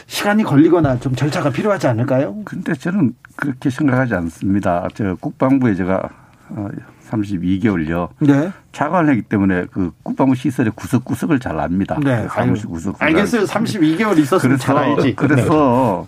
[0.08, 2.36] 시간이 걸리거나 좀 절차가 필요하지 않을까요?
[2.44, 4.88] 근데 저는 그렇게 생각하지 않습니다.
[4.94, 6.10] 저 국방부에 제가
[6.50, 6.68] 어,
[7.10, 8.10] 32개월요.
[8.20, 8.52] 네.
[8.74, 11.98] 차관하기 때문에 그 국방부 시설의 구석구석을 잘 압니다.
[12.04, 13.02] 네, 그 사무실 구석.
[13.02, 13.44] 알겠어요.
[13.46, 15.02] 32개월 있었으면 그래서 잘 알지.
[15.08, 15.14] 네.
[15.16, 16.08] 그래서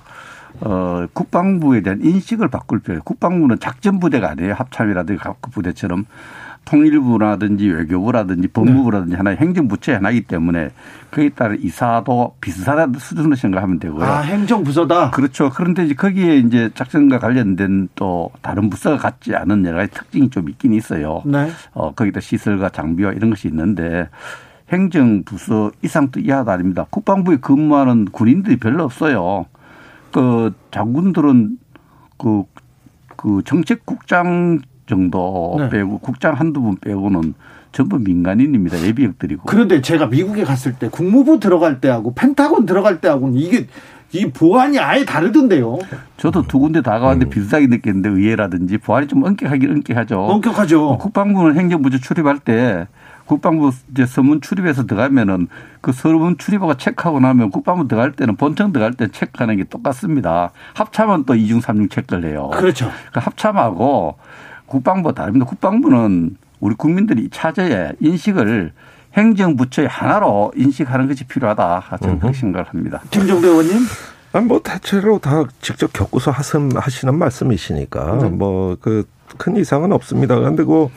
[0.61, 3.03] 어 국방부에 대한 인식을 바꿀 필요해요.
[3.03, 4.53] 국방부는 작전 부대가 아니에요.
[4.53, 6.05] 합참이라든지 각 부대처럼
[6.65, 10.69] 통일부라든지 외교부라든지 법무부라든지 하나의 행정부처의 하나이기 때문에
[11.09, 14.03] 그에 따른 이사도 비슷한 수준으로 생각하면 되고요.
[14.03, 15.11] 아, 행정부서다.
[15.11, 15.49] 그렇죠.
[15.49, 20.49] 그런데 이제 거기에 이제 작전과 관련된 또 다른 부서가 갖지 않은 여러 가지 특징이 좀
[20.49, 21.21] 있긴 있어요.
[21.25, 21.49] 네.
[21.73, 24.09] 어, 거기다 시설과 장비와 이런 것이 있는데
[24.71, 26.85] 행정부서 이상 또 이하도 아닙니다.
[26.89, 29.45] 국방부에 근무하는 군인들이 별로 없어요.
[30.13, 31.58] 그 장군들은
[32.17, 32.43] 그,
[33.17, 35.69] 그 정책국장 정도 네.
[35.69, 37.34] 빼고 국장 한두 분 빼고는
[37.71, 38.80] 전부 민간인입니다.
[38.82, 39.43] 예비역들이고.
[39.47, 43.67] 그런데 제가 미국에 갔을 때 국무부 들어갈 때하고 펜타곤 들어갈 때하고는 이게
[44.12, 45.80] 이 보안이 아예 다르던데요.
[46.17, 50.19] 저도 두 군데 다 가봤는데 비슷하게 느꼈는데 의회라든지 보안이 좀 엄격하긴 엄격하죠.
[50.19, 50.97] 엄격하죠.
[50.99, 52.88] 국방부는 행정부처 출입할 때
[53.25, 55.47] 국방부 이제 서문 출입해서 들어가면은
[55.81, 60.51] 그 서문 출입하고 체크하고 나면 국방부 들어갈 때는 본청 들어갈 때 체크하는 게 똑같습니다.
[60.73, 62.51] 합참은 또 이중 삼중 체크를 해요.
[62.53, 62.91] 그렇죠.
[63.12, 64.17] 그 합참하고
[64.65, 65.45] 국방부가 다릅니다.
[65.45, 68.71] 국방부는 우리 국민들이 차제에 인식을
[69.13, 71.97] 행정부처의 하나로 인식하는 것이 필요하다.
[72.01, 73.01] 저는 그렇게 생각을 합니다.
[73.12, 73.77] 김정대 의원님.
[74.31, 78.29] 아니 뭐 대체로 다 직접 겪고서 하신, 하시는 말씀이시니까 네.
[78.29, 79.05] 뭐 그
[79.38, 80.39] 큰 이상은 없습니다.
[80.39, 80.89] 근데 그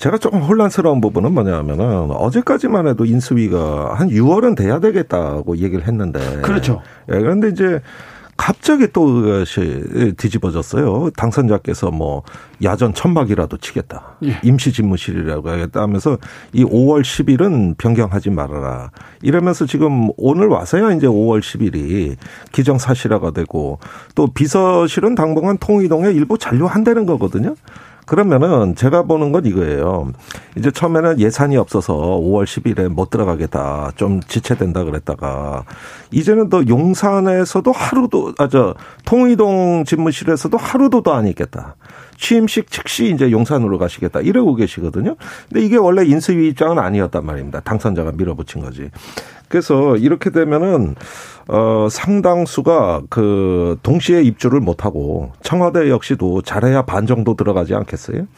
[0.00, 6.80] 제가 조금 혼란스러운 부분은 뭐냐면은 어제까지만 해도 인수위가 한 6월은 돼야 되겠다고 얘기를 했는데 그렇죠.
[7.12, 7.82] 예, 그런데 이제
[8.38, 11.10] 갑자기 또 그것이 뒤집어졌어요.
[11.14, 12.22] 당선자께서 뭐
[12.62, 14.16] 야전 천막이라도 치겠다.
[14.24, 14.40] 예.
[14.42, 16.16] 임시 집무실이라고 하겠다 하면서
[16.54, 18.92] 이 5월 10일은 변경하지 말아라.
[19.20, 22.16] 이러면서 지금 오늘 와서야 이제 5월 10일이
[22.52, 23.78] 기정사실화가 되고
[24.14, 27.54] 또 비서실은 당분간 통이동에 일부 잔류한다는 거거든요.
[28.10, 30.10] 그러면은 제가 보는 건 이거예요.
[30.56, 33.92] 이제 처음에는 예산이 없어서 5월 10일에 못 들어가겠다.
[33.94, 35.62] 좀 지체된다 그랬다가
[36.10, 41.76] 이제는 더 용산에서도 하루도 아 저 통의동 집무실에서도 하루도 더 안 있겠다.
[42.16, 45.14] 취임식 즉시 이제 용산으로 가시겠다 이러고 계시거든요.
[45.48, 47.60] 근데 이게 원래 인수위 입장은 아니었단 말입니다.
[47.60, 48.90] 당선자가 밀어붙인 거지.
[49.50, 50.94] 그래서 이렇게 되면은
[51.48, 58.28] 어 상당수가 그 동시에 입주를 못 하고 청와대 역시도 잘해야 반 정도 들어가지 않겠어요?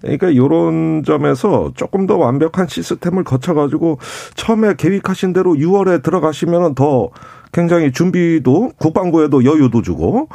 [0.00, 3.98] 그러니까 요런 점에서 조금 더 완벽한 시스템을 거쳐 가지고
[4.36, 7.10] 처음에 계획하신 대로 6월에 들어가시면은 더
[7.52, 10.28] 굉장히 준비도 국방부에도 여유도 주고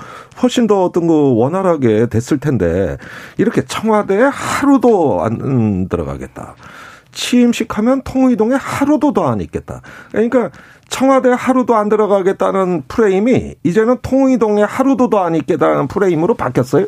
[0.43, 2.97] 훨씬 더 어떤 거 원활하게 됐을 텐데
[3.37, 6.55] 이렇게 청와대에 하루도 안 들어가겠다.
[7.15, 9.81] 취임식 하면 통의동에 하루도 더 안 있겠다.
[10.11, 10.51] 그러니까
[10.87, 16.85] 청와대 하루도 안 들어가겠다는 프레임이 이제는 통의동에 하루도 더 안 있겠다는 프레임으로 바뀌었어요.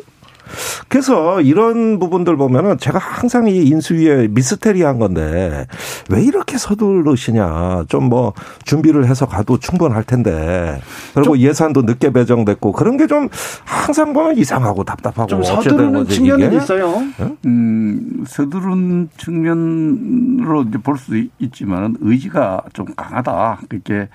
[0.88, 5.66] 그래서 이런 부분들 보면은 제가 항상 이 인수위에 미스테리한 건데
[6.10, 7.84] 왜 이렇게 서두르시냐.
[7.88, 8.32] 좀 뭐
[8.64, 10.80] 준비를 해서 가도 충분할 텐데.
[11.14, 13.28] 그리고 예산도 늦게 배정됐고 그런 게 좀
[13.64, 16.56] 항상 보면 이상하고 답답하고 좀 서두르는 측면은 이게?
[16.56, 17.02] 있어요.
[17.46, 23.60] 음, 서두른 측면으로 이제 볼수 있지만 의지가 좀 강하다.
[23.68, 24.08] 그렇게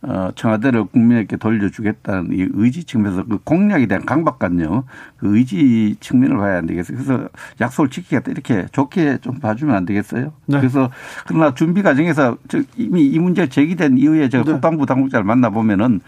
[0.00, 4.84] 어, 청와대를 국민에게 돌려주겠다는 이 의지 측면에서 그 공약에 대한 강박관념,
[5.16, 6.96] 그 의지 측면을 봐야 안 되겠어요.
[6.96, 7.28] 그래서
[7.60, 10.32] 약속을 지키겠다 이렇게 좋게 좀 봐주면 안 되겠어요.
[10.46, 10.58] 네.
[10.58, 10.90] 그래서
[11.26, 14.52] 그러나 준비 과정에서 저 이미 이 문제가 제기된 이후에 제가 네.
[14.52, 16.00] 국방부 당국자를 만나 보면은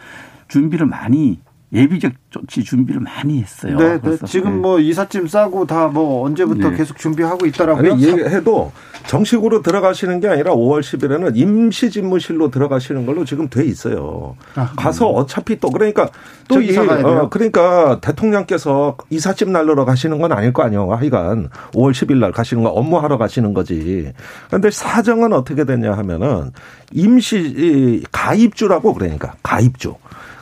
[0.46, 1.40] 준비를 많이
[1.72, 3.76] 예비적 조치 준비를 많이 했어요.
[3.76, 4.16] 네, 네.
[4.26, 4.58] 지금 네.
[4.58, 6.76] 뭐 이삿짐 싸고 다 뭐 언제부터 네.
[6.76, 7.92] 계속 준비하고 있더라고요.
[7.92, 8.72] 아니, 얘기해도
[9.06, 14.36] 정식으로 들어가시는 게 아니라 5월 10일에는 임시 집무실로 들어가시는 걸로 지금 돼 있어요.
[14.54, 16.08] 아, 가서 어차피 또 그러니까
[16.48, 17.18] 또저 이, 이사 가야 돼요?
[17.22, 20.92] 어, 그러니까 대통령께서 이삿짐 날르러 가시는 건 아닐 거 아니에요.
[20.92, 24.12] 하여간 5월 10일 날 가시는 거 업무하러 가시는 거지.
[24.48, 26.50] 그런데 사정은 어떻게 되냐 하면은
[26.92, 29.94] 임시 이, 가입주라고 그러니까 가입주.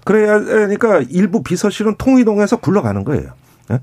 [0.08, 3.30] 그래야 그러니까 일부 비서실은 통이동에서 굴러가는 거예요.
[3.70, 3.80] 예?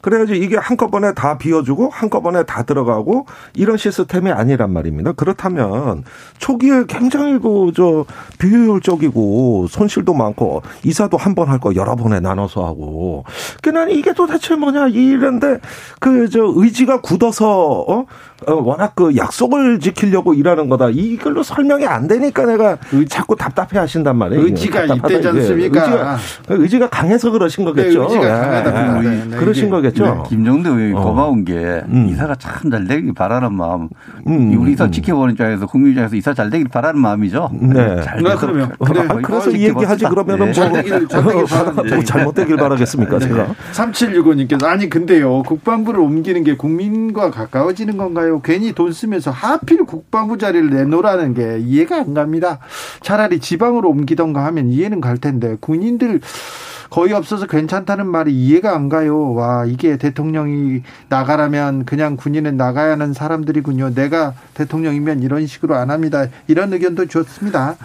[0.00, 5.10] 그래야지 이게 한꺼번에 다 비워주고 한꺼번에 다 들어가고 이런 시스템이 아니란 말입니다.
[5.12, 6.04] 그렇다면
[6.38, 8.04] 초기에 굉장히 그저
[8.38, 13.24] 비효율적이고 손실도 많고 이사도 한 번 할 거 여러 번에 나눠서 하고
[13.62, 15.58] 그난 이게 도대체 뭐냐 이런데
[16.00, 18.06] 그 저 의지가 굳어서 어?
[18.46, 22.76] 어 워낙 그 약속을 지키려고 일하는 거다 이걸로 설명이 안 되니까 내가
[23.08, 24.44] 자꾸 답답해 하신단 말이에요.
[24.44, 25.28] 의지가 있대지.
[25.28, 25.80] 않습니까?
[25.84, 27.98] 의지가, 의지가 강해서 그러신 거겠죠.
[27.98, 28.28] 네, 의지가 예,
[28.62, 29.04] 강하답니다.
[29.04, 29.16] 예.
[29.16, 29.70] 네, 네, 그러신 이게.
[29.70, 30.04] 거겠죠.
[30.04, 31.02] 네, 김정도 의원이 어.
[31.02, 31.54] 고마운 게
[31.88, 32.08] 음.
[32.10, 33.88] 이사가 참 잘 되길 바라는 마음.
[34.26, 34.90] 음, 우리 이사 음.
[34.92, 37.50] 지켜보는 입장에서 국민 입장에서 이사 잘 되길 바라는 마음이죠.
[37.54, 38.02] 네.
[38.02, 38.70] 잘 네, 그러면.
[38.78, 38.92] 그-.
[38.92, 39.64] 그- 아, 그래서 이.
[39.68, 40.52] 얘기하지 그러면은 네.
[40.52, 41.82] 잘 되길, 잘 되길 바랍니다.
[41.96, 43.46] 뭐 잘못 되길 바라겠습니까 제가.
[43.72, 48.27] 3765님께서 아니 근데요 국방부를 옮기는 게 국민과 가까워지는 건가요?
[48.42, 52.58] 괜히 돈 쓰면서 하필 국방부 자리를 내놓으라는 게 이해가 안 갑니다.
[53.00, 56.20] 차라리 지방으로 옮기던가 하면 이해는 갈 텐데 군인들
[56.90, 59.34] 거의 없어서 괜찮다는 말이 이해가 안 가요.
[59.34, 63.94] 와 이게 대통령이 나가라면 그냥 군인은 나가야 하는 사람들이군요.
[63.94, 66.26] 내가 대통령이면 이런 식으로 안 합니다.
[66.46, 67.76] 이런 의견도 좋습니다.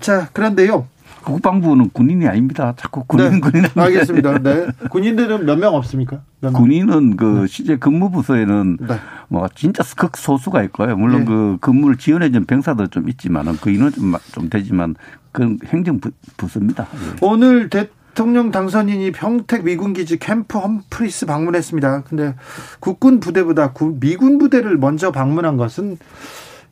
[0.00, 0.86] 자 그런데요.
[1.24, 2.74] 국방부는 군인이 아닙니다.
[2.76, 4.38] 자꾸 군인 네, 군인 알겠습니다.
[4.38, 4.66] 네.
[4.90, 6.20] 군인들은 몇 명 없습니까?
[6.40, 6.62] 몇 명?
[6.62, 8.94] 군인은 그 실제 근무부서에는 네.
[9.28, 10.96] 뭐 진짜 극소수가 있고요.
[10.96, 11.24] 물론 예.
[11.24, 14.94] 그 근무를 지원해준 병사도 좀 있지만은 그 인원 좀, 좀 되지만
[15.32, 16.86] 그건 행정부서입니다.
[16.94, 17.16] 예.
[17.20, 22.02] 오늘 대통령 당선인이 평택 미군기지 캠프 험프리스 방문했습니다.
[22.08, 22.34] 근데
[22.80, 25.98] 국군 부대보다 구- 미군 부대를 먼저 방문한 것은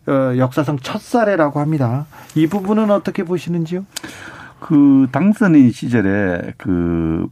[0.07, 2.07] 어, 역사상 첫 사례라고 합니다.
[2.35, 3.85] 이 부분은 어떻게 보시는지요?
[4.61, 7.29] 그 당선인 시절에 그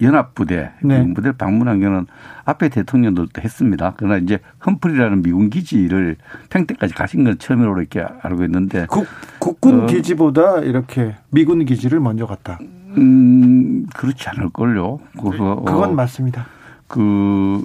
[0.00, 0.98] 연합부대, 네.
[0.98, 2.06] 미군 부대를 방문한 경우는
[2.44, 3.94] 앞에 대통령들도 했습니다.
[3.96, 6.16] 그러나 이제 험프리라는 미군 기지를
[6.50, 9.06] 평택까지 가신 건 처음으로 이렇게 알고 있는데, 국,
[9.40, 9.86] 국군 어.
[9.86, 12.58] 기지보다 이렇게 미군 기지를 먼저 갔다.
[12.96, 15.00] 음, 그렇지 않을 걸요.
[15.20, 16.46] 그래서 그건 어, 맞습니다.
[16.86, 17.64] 그,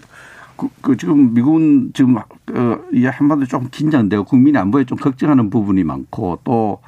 [0.58, 2.24] 그, 그 지금 미군 지금 어,
[2.92, 6.80] 이 한반도 조금 긴장되고 국민 안보에 좀 걱정하는 부분이 많고 또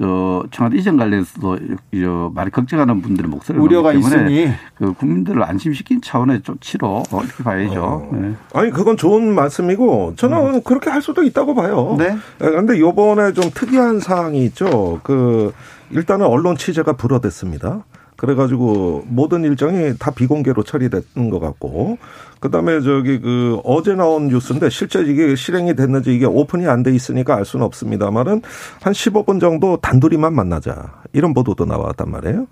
[0.00, 1.58] 어, 청와대 이전 관련해서도
[1.92, 2.04] 이-
[2.34, 8.08] 많이 걱정하는 분들의 목소리가 우려가 있으니 그 국민들을 안심시킨 차원의 조치로 어, 이렇게 봐야죠.
[8.12, 8.32] 네.
[8.54, 11.94] 아니 그건 좋은 말씀이고 저는 그렇게 할 수도 있다고 봐요.
[11.98, 12.16] 네.
[12.38, 15.00] 그런데 요번에 좀 특이한 사항이 있죠.
[15.04, 15.52] 그
[15.90, 17.84] 일단은 언론 취재가 불어댔습니다.
[18.24, 21.98] 그래가지고 모든 일정이 다 비공개로 처리된 것 같고,
[22.40, 26.94] 그 다음에 저기 그 어제 나온 뉴스인데 실제 이게 실행이 됐는지 이게 오픈이 안 돼
[26.94, 28.42] 있으니까 알 수는 없습니다만은
[28.82, 32.46] 한 15분 정도 단둘이만 만나자 이런 보도도 나왔단 말이에요.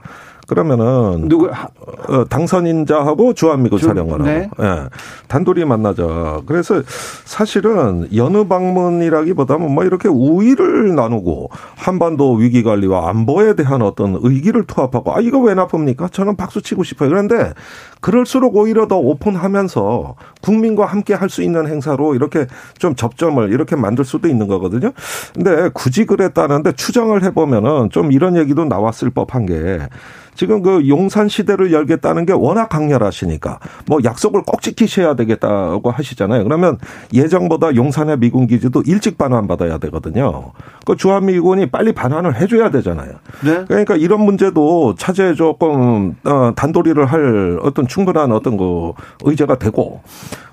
[0.46, 1.48] 그러면은 누구
[2.08, 4.50] 어, 당선인자하고 주한미군 주- 사령관하고 네.
[4.60, 4.88] 예,
[5.28, 6.40] 단둘이 만나자.
[6.46, 6.82] 그래서
[7.24, 15.14] 사실은 여느 방문이라기보다는 뭐 이렇게 우위를 나누고 한반도 위기 관리와 안보에 대한 어떤 의기를 투합하고
[15.14, 16.08] 아 이거 왜 나쁩니까?
[16.08, 17.08] 저는 박수 치고 싶어요.
[17.08, 17.52] 그런데
[18.00, 24.04] 그럴수록 오히려 더 오픈하면서 국민과 함께 할 수 있는 행사로 이렇게 좀 접점을 이렇게 만들
[24.04, 24.90] 수도 있는 거거든요.
[25.34, 29.78] 근데 굳이 그랬다는데 추정을 해보면은 좀 이런 얘기도 나왔을 법한 게
[30.34, 36.44] 지금 그 용산 시대를 열겠다는 게 워낙 강렬하시니까 뭐 약속을 꼭 지키셔야 되겠다고 하시잖아요.
[36.44, 36.78] 그러면
[37.12, 40.52] 예정보다 용산의 미군 기지도 일찍 반환 받아야 되거든요.
[40.86, 43.12] 그 주한미군이 빨리 반환을 해줘야 되잖아요.
[43.44, 43.64] 네.
[43.68, 48.92] 그러니까 이런 문제도 차제에 조금 어, 단도리를 할 어떤 충분한 어떤 그
[49.24, 50.00] 의제가 되고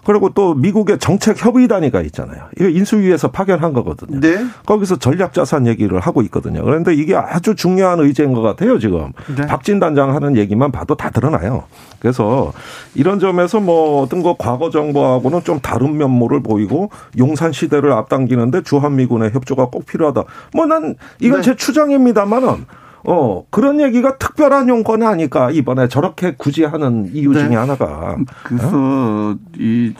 [0.10, 2.46] 그리고 또 미국의 정책 협의 단위가 있잖아요.
[2.60, 4.20] 이거 인수위에서 파견한 거거든요.
[4.20, 4.44] 네.
[4.66, 6.64] 거기서 전략 자산 얘기를 하고 있거든요.
[6.64, 9.12] 그런데 이게 아주 중요한 의제인 것 같아요, 지금.
[9.38, 9.46] 네.
[9.46, 11.66] 박진 단장 하는 얘기만 봐도 다 드러나요.
[12.00, 12.52] 그래서
[12.96, 19.30] 이런 점에서 뭐 어떤 거 과거 정부하고는 좀 다른 면모를 보이고 용산 시대를 앞당기는데 주한미군의
[19.34, 20.24] 협조가 꼭 필요하다.
[20.56, 21.46] 뭐 난 이건 네.
[21.46, 22.66] 제 추정입니다만은
[23.12, 25.50] 어, 그런 얘기가 특별한 용건이 아닐까.
[25.50, 27.40] 이번에 저렇게 굳이 하는 이유 네.
[27.40, 28.16] 중에 하나가.
[28.44, 29.96] 그래서 이,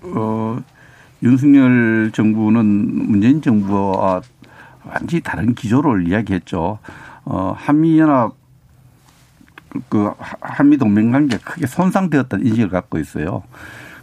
[0.00, 0.58] 어,
[1.22, 2.64] 윤석열 정부는
[3.10, 4.22] 문재인 정부와
[4.84, 6.78] 완전히 다른 기조를 이야기했죠.
[7.26, 8.34] 어, 한미연합
[9.90, 13.42] 그 한미 동맹 관계가 크게 손상되었다는 인식을 갖고 있어요.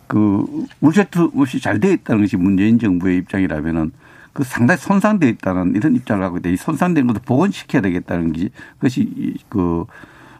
[0.05, 0.45] 그
[0.77, 3.93] 물세트 없이 잘 되어 있다는 것이 문재인 정부의 입장이라면은
[4.33, 6.49] 그 상당히 손상되어 있다는 이런 입장을 갖고 있다.
[6.49, 9.85] 이 손상된 것도 복원시켜야 되겠다는 게 그것이 이그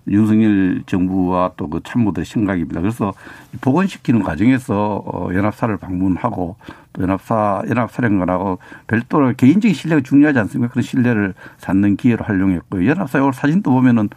[0.07, 2.81] 윤석열 정부와 또 그 참모들의 생각입니다.
[2.81, 3.13] 그래서
[3.53, 6.57] 이 복원시키는 과정에서 어 연합사를 방문하고
[6.91, 10.71] 또 연합사 연합사령관하고 별도로 개인적인 신뢰가 중요하지 않습니까?
[10.71, 12.87] 그런 신뢰를 쌓는 기회로 활용했고요.
[12.89, 14.09] 연합사 요 사진도 보면은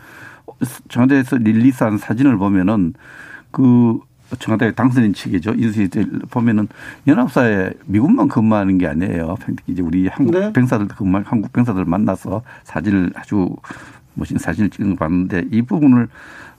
[0.88, 2.94] 청와대에서 릴리스한 사진을 보면은
[3.50, 4.00] 그
[4.38, 5.54] 청와대 당선인 측이죠.
[5.56, 6.68] 인수위 때 보면은
[7.06, 9.36] 연합사에 미군만 근무하는 게 아니에요.
[9.66, 10.52] 이제 우리 한국 네.
[10.52, 13.54] 병사들 근무 한국 병사들 만나서 사진을 아주
[14.14, 16.08] 멋진 사진을 찍은 거 봤는데 이 부분을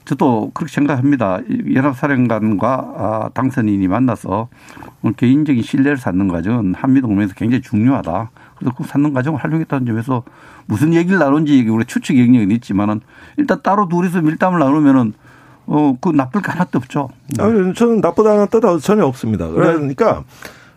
[0.08, 1.40] 저도 그렇게 생각합니다.
[1.46, 4.48] 이 연합사령관과 아, 당선인이 만나서
[5.18, 8.30] 개인적인 신뢰를 쌓는 과정은 한미동맹에서 굉장히 중요하다.
[8.56, 10.22] 그래서 그 쌓는 과정을 활용했다는 점에서
[10.64, 13.02] 무슨 얘기를 나눈지 우리 추측 영역은 있지만은
[13.36, 15.12] 일단 따로 둘이서 밀담을 나누면은
[15.70, 17.10] 어, 그 나쁠 게 하나도 없죠.
[17.38, 19.48] 아니, 저는 나쁘다는 뜻 전혀 없습니다.
[19.48, 20.24] 그러니까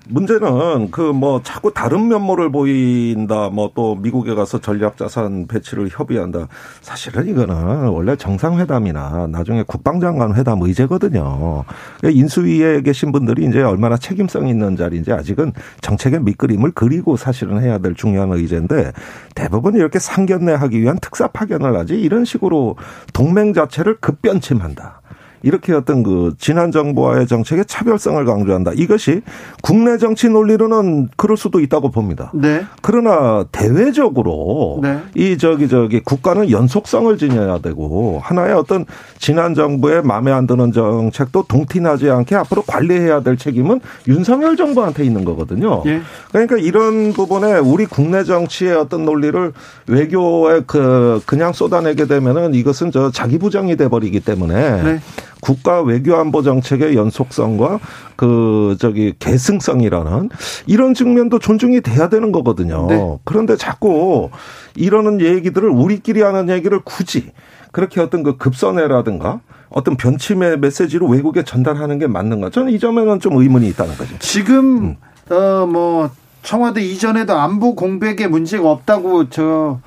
[0.10, 3.50] 문제는 그 뭐 자꾸 다른 면모를 보인다.
[3.50, 6.48] 뭐 또 미국에 가서 전략 자산 배치를 협의한다.
[6.82, 11.64] 사실은 이거는 원래 정상회담이나 나중에 국방장관 회담 의제거든요.
[12.00, 17.78] 그러니까 인수위에 계신 분들이 이제 얼마나 책임성 있는 자리인지 아직은 정책의 밑그림을 그리고 사실은 해야
[17.78, 18.92] 될 중요한 의제인데
[19.36, 22.76] 대부분 이렇게 상견례하기 위한 특사 파견을 하지 이런 식으로
[23.14, 25.01] 동맹 자체를 급변침한다.
[25.44, 28.72] 이렇게 어떤 그 지난 정부와의 정책의 차별성을 강조한다.
[28.76, 29.22] 이것이
[29.62, 32.32] 국내 정치 논리로는 그럴 수도 있다고 봅니다.
[32.34, 32.64] 네.
[32.82, 35.00] 그러나 대외적으로 네.
[35.16, 38.86] 이 저기 저기 국가는 연속성을 지녀야 되고 하나의 어떤
[39.18, 45.26] 지난 정부의 마음에 안 드는 정책도 동티나지 않게 앞으로 관리해야 될 책임은 윤석열 정부한테 있는
[45.26, 45.84] 거거든요.
[45.86, 46.02] 예.
[46.32, 49.52] 그러니까 이런 부분에 우리 국내 정치의 어떤 논리를
[49.88, 55.00] 외교에 그 그냥 쏟아내게 되면은 이것은 저 자기 부정이 돼 버리기 때문에 네.
[55.42, 57.80] 국가 외교 안보 정책의 연속성과
[58.16, 60.30] 그 저기 계승성이라는
[60.68, 62.88] 이런 측면도 존중이 돼야 되는 거거든요.
[62.88, 63.18] 네.
[63.26, 64.30] 그런데 자꾸
[64.76, 67.32] 이러는 얘기들을 우리끼리 하는 얘기를 굳이
[67.72, 72.50] 그렇게 어떤 그 급선회라든가 어떤 변침의 메시지로 외국에 전달하는 게 맞는가?
[72.50, 74.16] 저는 이 점에는 좀 의문이 있다는 거죠.
[74.20, 74.98] 지금
[75.30, 76.12] 어뭐
[76.44, 79.80] 청와대 이전에도 안보 공백에 문제가 없다고 저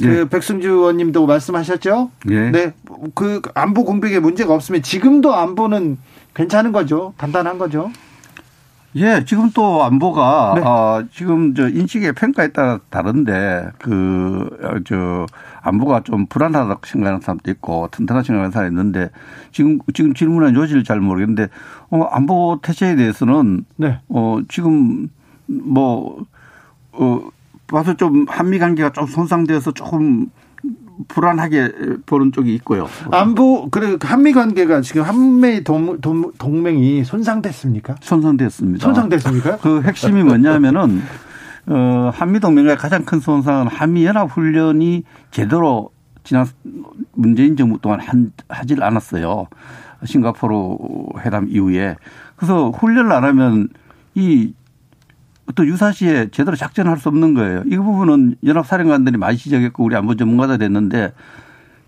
[0.00, 0.28] 그 예.
[0.28, 2.10] 백승주 의원님도 말씀하셨죠?
[2.30, 2.50] 예.
[2.50, 2.72] 네.
[3.14, 5.98] 그 안보 공백에 문제가 없으면 지금도 안보는
[6.34, 7.14] 괜찮은 거죠.
[7.16, 7.90] 단단한 거죠.
[8.96, 10.62] 예, 지금 또 안보가 네.
[10.62, 14.28] 어, 지금 저 인식의 평가에 따라 다른데 그
[14.84, 15.26] 저
[15.62, 19.10] 안보가 좀 불안하다고 생각하는 사람도 있고 튼튼하다고 생각하는 사람이 있는데
[19.52, 21.48] 지금 지금 질문한 요지를 잘 모르겠는데
[21.90, 24.00] 어, 안보 태세에 대해서는 네.
[24.08, 25.08] 어 지금
[25.46, 26.24] 뭐
[26.92, 27.28] 어,
[27.68, 30.26] 봐서 좀 한미 관계가 좀 손상되어서 조금
[31.06, 31.72] 불안하게
[32.06, 32.88] 보는 쪽이 있고요.
[33.12, 37.96] 안보 그래 한미 관계가 지금 한미 동, 동, 동맹이 손상됐습니까?
[38.00, 38.84] 손상됐습니다.
[38.84, 39.58] 손상됐습니까?
[39.58, 41.02] 그 핵심이 뭐냐면은
[41.66, 45.90] 어 한미 동맹의 가장 큰 손상은 한미 연합 훈련이 제대로
[46.24, 46.46] 지난
[47.12, 49.46] 문재인 정부 동안 한, 하질 않았어요.
[50.04, 50.76] 싱가포르
[51.20, 51.96] 회담 이후에
[52.36, 53.68] 그래서 훈련을 안 하면
[54.14, 54.52] 이
[55.54, 57.62] 또 유사시에 제대로 작전을 할 수 없는 거예요.
[57.66, 61.12] 이 부분은 연합사령관들이 많이 지적했고 우리 안보 전문가도 됐는데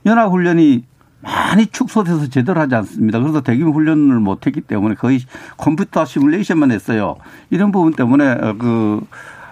[0.06, 0.84] 연합훈련이
[1.22, 3.18] 많이 축소돼서 제대로 하지 않습니다.
[3.18, 5.20] 그래서 대규모 훈련을 못했기 때문에 거의
[5.58, 7.16] 컴퓨터 시뮬레이션만 했어요.
[7.50, 9.02] 이런 부분 때문에 어, 그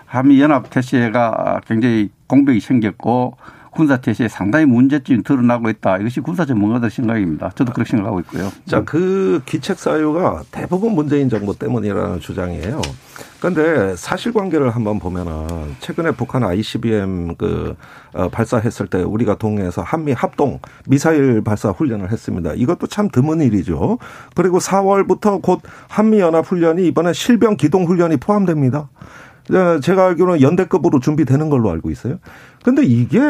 [0.07, 3.37] 한미 연합 태세가 굉장히 공백이 생겼고
[3.71, 5.99] 군사 태세에 상당히 문제점이 드러나고 있다.
[5.99, 7.51] 이것이 군사 전문가들 생각입니다.
[7.55, 8.51] 저도 그렇게 생각하고 있고요.
[8.67, 12.81] 자, 그 기책 사유가 대부분 문재인 정부 때문이라는 주장이에요.
[13.41, 17.77] 그런데 사실관계를 한번 보면은 최근에 북한 ICBM 그
[18.13, 22.53] 어, 발사했을 때 우리가 동해에서 한미 합동 미사일 발사 훈련을 했습니다.
[22.55, 23.99] 이것도 참 드문 일이죠.
[24.35, 28.89] 그리고 4월부터 곧 한미 연합 훈련이 이번에 실병 기동 훈련이 포함됩니다.
[29.51, 32.19] 네, 제가 알기로는 연대급으로 준비되는 걸로 알고 있어요.
[32.63, 33.21] 근데 이게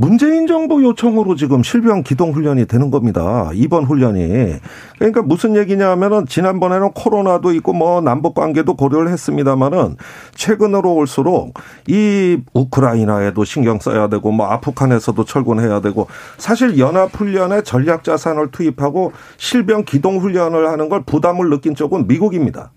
[0.00, 3.50] 문재인 정부 요청으로 지금 실병 기동 훈련이 되는 겁니다.
[3.52, 4.54] 이번 훈련이.
[4.96, 9.96] 그러니까 무슨 얘기냐 하면은 지난번에는 코로나도 있고 뭐 남북 관계도 고려를 했습니다마는
[10.36, 11.54] 최근으로 올수록
[11.88, 16.06] 이 우크라이나에도 신경 써야 되고 뭐 아프간에서도 철군해야 되고
[16.36, 22.70] 사실 연합 훈련에 전략 자산을 투입하고 실병 기동 훈련을 하는 걸 부담을 느낀 쪽은 미국입니다.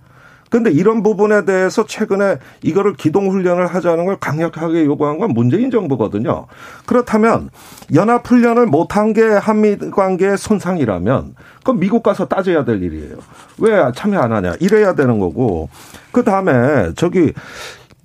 [0.51, 6.45] 근데 이런 부분에 대해서 최근에 이거를 기동훈련을 하자는 걸 강력하게 요구한 건 문재인 정부거든요.
[6.85, 7.49] 그렇다면
[7.93, 13.15] 연합훈련을 못한 게 한미 관계의 손상이라면 그건 미국 가서 따져야 될 일이에요.
[13.59, 14.55] 왜 참여 안 하냐.
[14.59, 15.69] 이래야 되는 거고.
[16.11, 17.31] 그 다음에 저기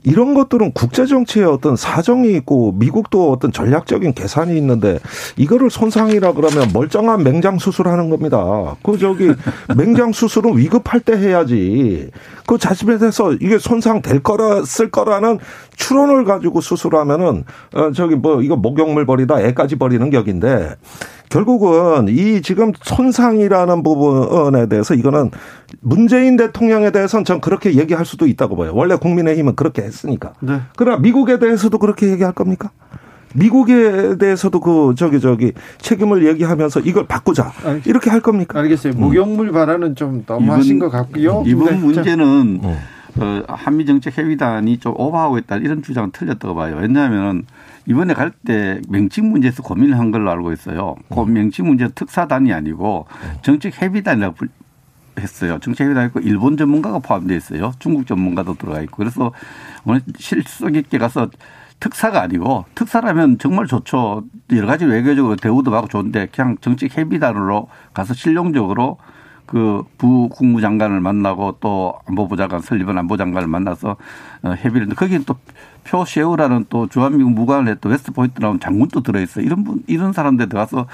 [0.07, 5.01] 이런 것들은 국제 정치에 어떤 사정이 있고 미국도 어떤 전략적인 계산이 있는데
[5.37, 8.77] 이거를 손상이라 그러면 멀쩡한 맹장 수술하는 겁니다.
[8.85, 9.33] 그 저기
[9.77, 12.09] 맹장 수술은 위급할 때 해야지.
[12.47, 15.41] 그 자신에 대해서 이게 손상 될 거라 쓸 거라는
[15.77, 20.75] 추론을 가지고 수술하면은 어 저기 뭐 이거 목욕물 버리다 애까지 버리는 격인데
[21.29, 25.31] 결국은 이 지금 손상이라는 부분에 대해서 이거는
[25.81, 28.73] 문재인 대통령에 대해서는 전 그렇게 얘기할 수도 있다고 봐요.
[28.75, 30.33] 원래 국민의힘은 그렇게 했으니까.
[30.41, 30.61] 네.
[30.77, 32.71] 그러나 미국에 대해서도 그렇게 얘기할 겁니까?
[33.35, 37.53] 미국에 대해서도 그 저기 저기 책임을 얘기하면서 이걸 바꾸자
[37.85, 38.59] 이렇게 할 겁니까?
[38.59, 38.95] 알겠어요.
[38.95, 41.45] 목욕물 발언은 좀 너무하신 것 같고요.
[41.47, 41.73] 이번 네.
[41.73, 42.77] 문제는 어.
[43.17, 46.77] 그 한미 정책 회의단이 좀 오버하고 있다 이런 주장은 틀렸다고 봐요.
[46.81, 47.47] 왜냐하면
[47.87, 50.97] 이번에 갈 때 명칭 문제에서 고민을 한 걸로 알고 있어요.
[51.09, 51.33] 그 음.
[51.33, 53.07] 명칭 문제 특사단이 아니고
[53.43, 54.37] 정책 협의단이라고
[55.19, 55.59] 했어요.
[55.61, 57.73] 정책 협의단이 있고 일본 전문가가 포함되어 있어요.
[57.79, 59.33] 중국 전문가도 들어가 있고 그래서
[59.85, 61.31] 오늘 실속 있게 가서
[61.81, 64.25] 특사가 아니고 특사라면 정말 좋죠.
[64.53, 68.99] 여러 가지 외교적으로 대우도 받고 좋은데 그냥 정책 협의단으로 가서 실용적으로
[69.47, 73.97] 그 부국무 장관을 만나고 또 안보부 장관 설리번 안보 장관을 만나서
[74.43, 75.37] 어, 협의를 했는데 거기는 또
[75.85, 79.41] 표시에우라는 또 주한미국 무관을 했던 웨스트포인트 나온 장군도 들어있어.
[79.41, 80.87] 이런 분, 이런 사람들 들어가서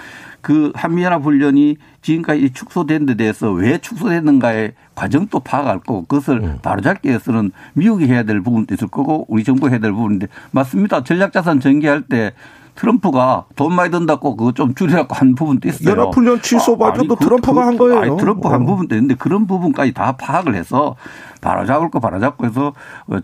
[0.42, 6.58] 그 한미연합 훈련이 지금까지 축소된 데 대해서 왜 축소됐는가의 과정도 파악할 거고 그것을 음.
[6.62, 11.02] 바로잡기 위해서는 미국이 해야 될 부분도 있을 거고 우리 정부가 해야 될 부분인데 맞습니다.
[11.02, 12.32] 전략자산 전개할 때
[12.74, 15.90] 트럼프가 돈 많이 든다고 그거 좀 줄이라고 한 부분도 있어요.
[15.90, 17.98] 연합훈련 취소 아, 발표도 아, 트럼프가 그, 한 거예요.
[18.00, 18.64] 아니, 트럼프 한 어.
[18.64, 20.96] 부분도 있는데 그런 부분까지 다 파악을 해서
[21.40, 22.72] 바로잡을 거 바로잡고 해서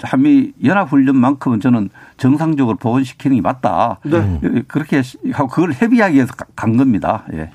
[0.02, 4.00] 한미 연합훈련만큼은 저는 정상적으로 복원시키는 게 맞다.
[4.04, 4.40] 네.
[4.68, 7.24] 그렇게 하고 그걸 협의하기 위해서 간 겁니다.
[7.32, 7.50] 예.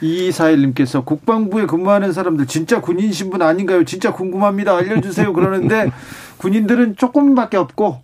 [0.00, 3.84] 이사일님께서 국방부에 근무하는 사람들 진짜 군인 신분 아닌가요?
[3.84, 4.76] 진짜 궁금합니다.
[4.76, 5.32] 알려주세요.
[5.32, 5.90] 그러는데
[6.38, 8.00] 군인들은 조금밖에 없고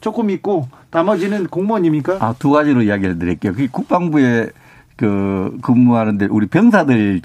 [0.00, 2.18] 조금 있고 나머지는 공무원입니까?
[2.20, 3.52] 아, 두 가지로 이야기를 드릴게요.
[3.54, 4.50] 그 국방부에
[4.96, 7.22] 그 근무하는데 우리 병사들이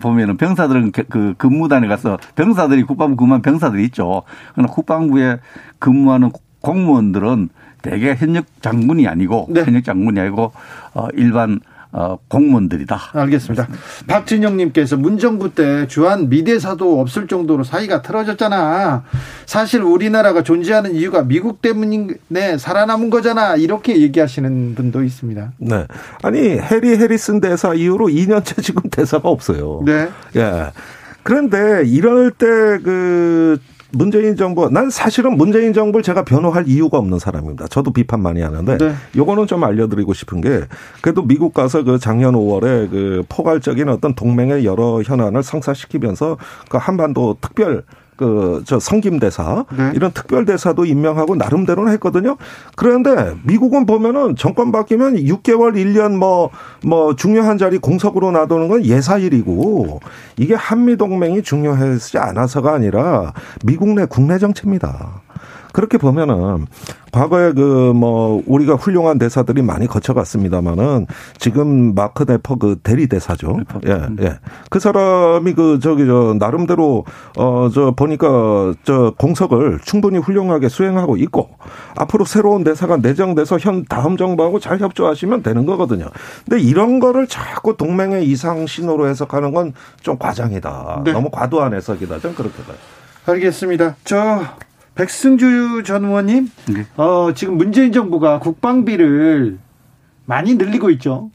[0.00, 4.22] 보면은 병사들은 그, 그 근무단에 가서 병사들이 국방부 근무한 병사들이 있죠.
[4.54, 5.38] 그러나 국방부에
[5.78, 6.30] 근무하는
[6.62, 7.50] 공무원들은
[7.82, 9.64] 대개 현역 장군이 아니고 네.
[9.64, 10.52] 현역 장군이 아니고
[10.94, 11.60] 어 일반
[11.96, 13.00] 어, 공무원들이다.
[13.12, 13.68] 알겠습니다.
[14.08, 19.04] 박진영님께서 문정부 때 주한 미대사도 없을 정도로 사이가 틀어졌잖아.
[19.46, 23.54] 사실 우리나라가 존재하는 이유가 미국 때문에 살아남은 거잖아.
[23.54, 25.52] 이렇게 얘기하시는 분도 있습니다.
[25.58, 25.86] 네.
[26.22, 29.82] 아니 해리 해리슨 대사 이후로 2년째 지금 대사가 없어요.
[29.86, 30.08] 네.
[30.34, 30.72] 예.
[31.22, 33.60] 그런데 이럴 때그
[33.96, 37.68] 문재인 정부, 난 사실은 문재인 정부를 제가 변호할 이유가 없는 사람입니다.
[37.68, 38.94] 저도 비판 많이 하는데, 네.
[39.16, 40.62] 요거는 좀 알려드리고 싶은 게,
[41.00, 46.38] 그래도 미국 가서 그 작년 5월에 그 포괄적인 어떤 동맹의 여러 현안을 성사시키면서
[46.68, 47.84] 그 한반도 특별
[48.16, 49.92] 그 저 성김 대사 네.
[49.94, 52.36] 이런 특별 대사도 임명하고 나름대로는 했거든요.
[52.76, 56.50] 그런데 미국은 보면은 정권 바뀌면 6개월, 1년 뭐뭐
[56.84, 60.00] 뭐 중요한 자리 공석으로 놔두는 건 예사일이고
[60.36, 63.32] 이게 한미 동맹이 중요하지 않아서가 아니라
[63.64, 65.23] 미국 내 국내 정치입니다.
[65.72, 66.66] 그렇게 보면은
[67.12, 71.06] 과거에 그 뭐 우리가 훌륭한 대사들이 많이 거쳐갔습니다마는
[71.38, 73.58] 지금 마크 네퍼 그 대리 대사죠.
[73.86, 74.38] 예, 예.
[74.70, 77.04] 그 사람이 그 저기 저 나름대로
[77.36, 81.50] 어 저 보니까 저 공석을 충분히 훌륭하게 수행하고 있고
[81.96, 86.06] 앞으로 새로운 대사가 내정돼서 현 다음 정부하고 잘 협조하시면 되는 거거든요.
[86.48, 89.72] 근데 이런 거를 자꾸 동맹의 이상 신호로 해석하는 건
[90.02, 91.02] 좀 과장이다.
[91.04, 91.12] 네.
[91.12, 92.18] 너무 과도한 해석이다.
[92.20, 92.76] 좀 그렇게 봐요.
[93.26, 93.96] 알겠습니다.
[94.04, 94.40] 저
[94.94, 96.86] 백승주 전 의원님, 네.
[96.96, 99.58] 어, 지금 문재인 정부가 국방비를
[100.26, 101.30] 많이 늘리고 있죠.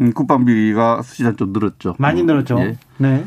[0.00, 1.96] 음, 국방비가 수시간 좀 늘었죠.
[1.98, 2.58] 많이 늘었죠.
[2.60, 2.76] 예.
[2.98, 3.24] 네.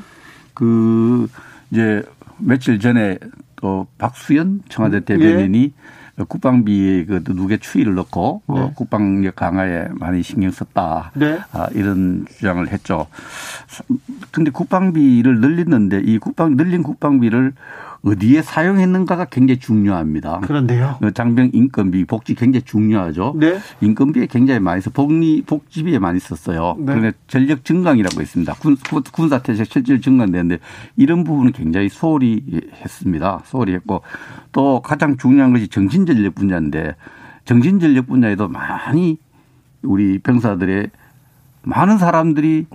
[0.53, 1.27] 그
[1.71, 2.03] 이제
[2.37, 3.17] 며칠 전에
[3.55, 5.73] 또 박수현 청와대 대변인이
[6.27, 8.71] 국방비 그 누계 추이를 넣고 어, 네.
[8.75, 11.11] 국방력 강화에 많이 신경 썼다.
[11.15, 11.39] 네.
[11.51, 13.07] 아, 이런 주장을 했죠.
[14.31, 17.53] 근데 국방비를 늘리는데 이 국방 늘린 국방비를
[18.05, 20.41] 어디에 사용했는가가 굉장히 중요합니다.
[20.41, 20.97] 그런데요.
[20.99, 23.33] 그 장병 인건비, 복지 굉장히 중요하죠.
[23.37, 23.59] 네.
[23.79, 26.75] 인건비에 굉장히 많이 써, 복리, 복지비에 많이 썼어요.
[26.79, 26.85] 네.
[26.85, 28.53] 그런데 전력 증강이라고 있습니다.
[28.55, 30.59] 군, 군- 군사태세 실질 증강되는데
[30.97, 32.43] 이런 부분은 굉장히 소홀히
[32.81, 33.41] 했습니다.
[33.45, 34.01] 소홀히 했고
[34.51, 36.95] 또 가장 중요한 것이 정신전력 분야인데
[37.45, 39.17] 정신전력 분야에도 많이
[39.81, 40.89] 우리 병사들의
[41.61, 42.65] 많은 사람들이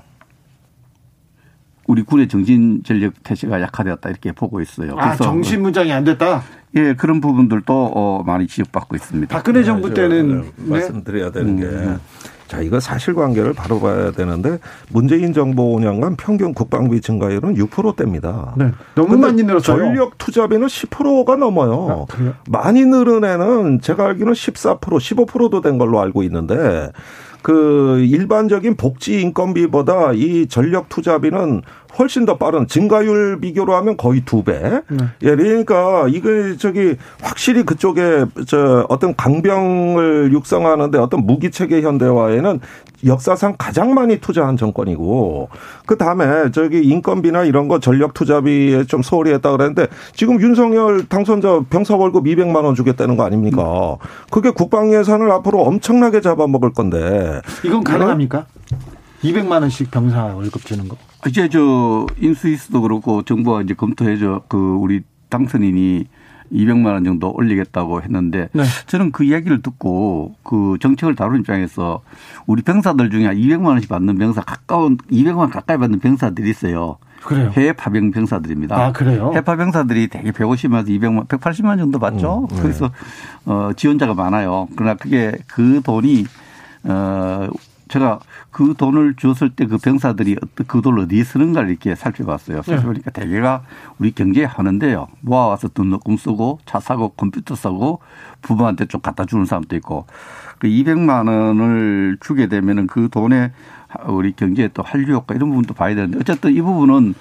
[1.89, 4.95] 우리 군의 정신 전력 태세가 약화되었다 이렇게 보고 있어요.
[4.99, 6.43] 아, 정신 문장이 안 됐다.
[6.77, 9.35] 예 그런 부분들도 어, 많이 지적받고 있습니다.
[9.35, 10.71] 박근혜 정부 때는 네, 네.
[10.71, 11.65] 말씀드려야 되는 게.
[11.65, 11.99] 음.
[12.47, 14.59] 자, 이거 사실관계를 바로 봐야 되는데
[14.91, 18.55] 문재인 정부 5년간 평균 국방비 증가율은 6%대입니다.
[18.57, 18.73] 네.
[18.95, 19.77] 너무 많이 늘었어요.
[19.77, 22.07] 전력 투자비는 10%가 넘어요.
[22.11, 22.33] 아?
[22.49, 26.91] 많이 늘은 애는 제가 알기로는 14% 15%도 된 걸로 알고 있는데
[27.49, 31.63] 그 일반적인 복지 인건비보다 이 전력 투자비는
[31.99, 34.59] 훨씬 더 빠른 증가율 비교로 하면 거의 두 배.
[34.89, 34.97] 네.
[35.23, 42.61] 예, 그러니까 이게 저기 확실히 그쪽에 저 어떤 강병을 육성하는데 어떤 무기 체계 현대화에는
[43.07, 45.49] 역사상 가장 많이 투자한 정권이고
[45.87, 51.63] 그 다음에 저기 인건비나 이런 거 전력 투자비에 좀 소홀히 했다 그랬는데 지금 윤석열 당선자
[51.71, 53.97] 병사 월급 200만 원 주겠다는 거 아닙니까?
[54.31, 58.47] 그게 국방 예산을 앞으로 엄청나게 잡아먹을 건데 이건 가능합니까?
[59.23, 60.97] 200만 원씩 병사 월급 주는 거.
[61.29, 66.07] 이제 저 인수위스도 그렇고 정부가 이제 검토해줘 그 우리 당선인이
[66.53, 68.65] 200만 원 정도 올리겠다고 했는데 네.
[68.87, 72.01] 저는 그 이야기를 듣고 그 정책을 다루는 입장에서
[72.47, 76.97] 우리 병사들 중에 한 200만 원씩 받는 병사 가까운 200만 원 가까이 받는 병사들이 있어요.
[77.23, 77.51] 그래요.
[77.55, 78.77] 해외 파병 병사들입니다.
[78.77, 79.33] 아, 그래요?
[79.35, 82.47] 해파 병사들이 되게 150만에서 200만, 180만 정도 받죠.
[82.51, 82.63] 음, 네.
[82.63, 82.91] 그래서
[83.45, 84.69] 어 지원자가 많아요.
[84.77, 86.25] 그러나 그게 그 돈이
[86.85, 87.49] 어
[87.89, 88.21] 제가
[88.51, 90.37] 그 돈을 줬을 때 그 병사들이
[90.67, 92.63] 그 돈을 어디에 쓰는가를 이렇게 살펴봤어요.
[92.63, 92.63] 네.
[92.63, 93.63] 살펴보니까 대개가
[93.99, 95.09] 우리 경제에 하는데요.
[95.21, 98.01] 모아와서 돈 넣금 쓰고 차 사고 컴퓨터 사고
[98.43, 100.07] 부모한테 좀 갖다 주는 사람도 있고
[100.59, 103.53] 그 200만 원을 주게 되면은 그 돈에
[104.07, 107.15] 우리 경제에 또 한류 효과 이런 부분도 봐야 되는데 어쨌든 이 부분은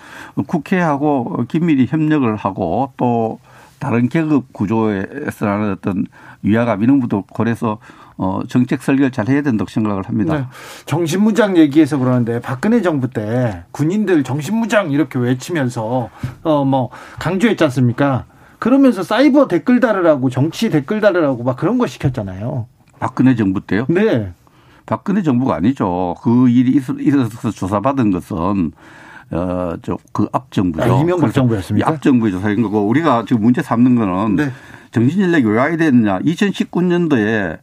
[0.47, 3.39] 국회하고 긴밀히 협력을 하고 또
[3.79, 6.05] 다른 계급 구조에서 나는 어떤
[6.41, 7.77] 위화감 이런 부분도 고려해서
[8.19, 10.35] 어 정책 설계를 잘 해야 된다고 생각을 합니다.
[10.37, 10.45] 네.
[10.85, 16.09] 정신무장 얘기해서 그러는데 박근혜 정부 때 군인들 정신무장 이렇게 외치면서
[16.43, 16.89] 어 뭐
[17.19, 18.25] 강조했지 않습니까?
[18.59, 22.65] 그러면서 사이버 댓글 달으라고 정치 댓글 달으라고 막 그런 거 시켰잖아요.
[22.99, 23.85] 박근혜 정부 때요?
[23.87, 24.33] 네.
[24.87, 26.15] 박근혜 정부가 아니죠.
[26.23, 28.71] 그 일이 있어- 있어서 조사받은 것은
[29.29, 30.83] 어 저 그 앞 정부죠.
[30.83, 31.87] 아, 이명박 그래서 정부였습니까?
[31.91, 34.51] 이앞 정부의 조사인 거고 우리가 지금 문제 삼는 거는 네.
[34.91, 36.17] 정신전력이 왜 와야 되느냐.
[36.19, 37.59] 2019년도에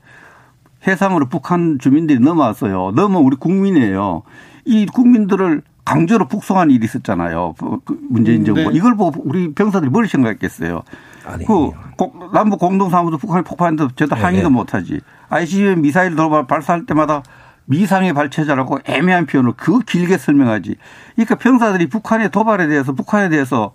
[0.86, 2.92] 해상으로 북한 주민들이 넘어왔어요.
[2.94, 4.22] 넘어온 우리 국민이에요.
[4.64, 7.54] 이 국민들을 강제로 북송한 일이 있었잖아요.
[7.58, 8.60] 그- 그 문재인 음, 정부.
[8.62, 8.68] 네.
[8.72, 10.82] 이걸 보고 우리 병사들이 뭘 생각했겠어요.
[11.26, 11.44] 아니.
[11.44, 14.54] 그 고- 남북 공동사무소 북한이 폭파했는데 저도 항의도 네.
[14.54, 15.00] 못하지.
[15.28, 17.22] ICBM 미사일 돌발 발사할 때마다
[17.66, 20.76] 미상의 발체자라고 애매한 표현을 그 길게 설명하지.
[21.14, 23.72] 그러니까 병사들이 북한의 도발에 대해서 북한에 대해서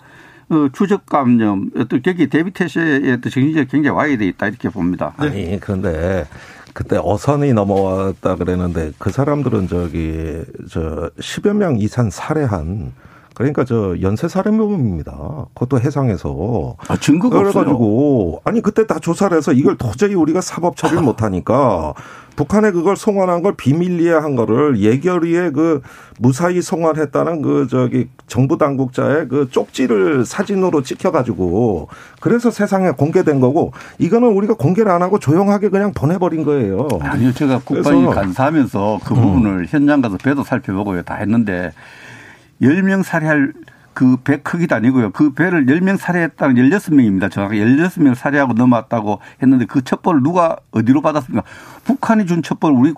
[0.52, 5.14] 어, 추적 감염, 어떤 거기 대비 태세의 정신적 굉장히 와해돼 있다 이렇게 봅니다.
[5.18, 6.26] 아니 그런데
[6.80, 12.94] 그때 어선이 넘어왔다 그랬는데 그 사람들은 저기 저 10여 명 이상 살해한
[13.40, 15.14] 그러니까 저 연쇄 살해범입니다.
[15.54, 17.54] 그것도 해상에서 아, 증거가 없어요.
[17.54, 21.94] 그래가지고 아니 그때 다 조사를 해서 이걸 도저히 우리가 사법 처리를 못하니까
[22.36, 25.82] 북한에 그걸 송환한 걸 비밀리에 한 거를 예결위에 그
[26.20, 31.88] 무사히 송환했다는 그 저기 정부 당국자의 그 쪽지를 사진으로 찍혀가지고
[32.20, 36.90] 그래서 세상에 공개된 거고 이거는 우리가 공개를 안 하고 조용하게 그냥 보내버린 거예요.
[37.00, 41.72] 아니요, 제가 국방위 간사하면서 그 부분을 현장 가서 배도 살펴보고요, 다 했는데
[42.62, 43.54] 10명 살해할
[43.94, 45.12] 그 배 크기도 아니고요.
[45.12, 47.30] 그 배를 10명 살해했다는 16명입니다.
[47.30, 51.44] 정확히 16명 살해하고 넘어왔다고 했는데 그 첩보를 누가 어디로 받았습니까?
[51.84, 52.94] 북한이 준 첩보를 우리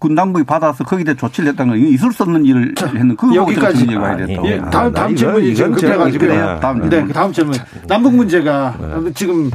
[0.00, 4.16] 군 당국이 받아서 거기에 조치를 했다는 건 있을 수 없는 일을 했는 그 여기까지 가야
[4.16, 4.44] 됐다.
[4.46, 6.58] 예, 다음 다음 질문이 지금 급해가지고요.
[6.60, 7.54] 다음 네, 다음 질문.
[7.86, 9.12] 남북 문제가 네.
[9.14, 9.48] 지금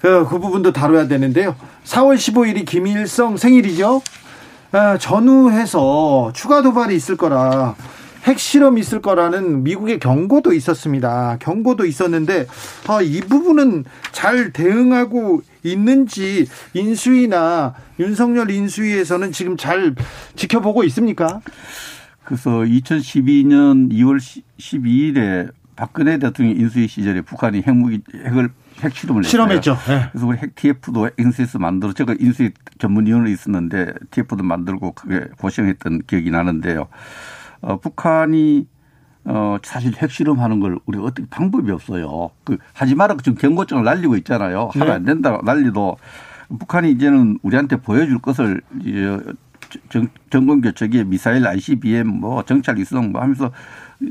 [0.00, 1.54] 그, 그 부분도 다뤄야 되는데요.
[1.84, 4.02] 4월 15일이 김일성 생일이죠.
[4.72, 7.76] 아, 전후해서 추가 도발이 있을 거라
[8.26, 11.38] 핵실험 있을 거라는 미국의 경고도 있었습니다.
[11.40, 12.46] 경고도 있었는데
[12.88, 19.94] 아, 이 부분은 잘 대응하고 있는지 인수위나 윤석열 인수위에서는 지금 잘
[20.34, 21.40] 지켜보고 있습니까?
[22.24, 24.18] 그래서 2012년 2월
[24.58, 28.50] 12일에 박근혜 대통령 인수위 시절에 북한이 핵무기 핵을
[28.80, 29.78] 핵실험을 실험했죠.
[29.86, 30.08] 네.
[30.10, 36.30] 그래서 우리 핵 TF도 인수위에서 만들어 제가 인수위 전문위원회 있었는데 TF도 만들고 그게 고시했던 기억이
[36.30, 36.88] 나는데요.
[37.66, 38.68] 어, 북한이
[39.24, 42.30] 어, 사실 핵실험하는 걸 우리가 어떻게 방법이 없어요.
[42.44, 43.16] 그, 하지 마라.
[43.24, 44.70] 지금 경고장을 날리고 있잖아요.
[44.72, 44.94] 하면 네.
[44.94, 45.40] 안 된다.
[45.42, 45.96] 난리도.
[46.60, 49.18] 북한이 이제는 우리한테 보여줄 것을 이제
[49.88, 53.50] 정, 정권 교체기에 미사일 ICBM 뭐 정찰 이성 뭐 하면서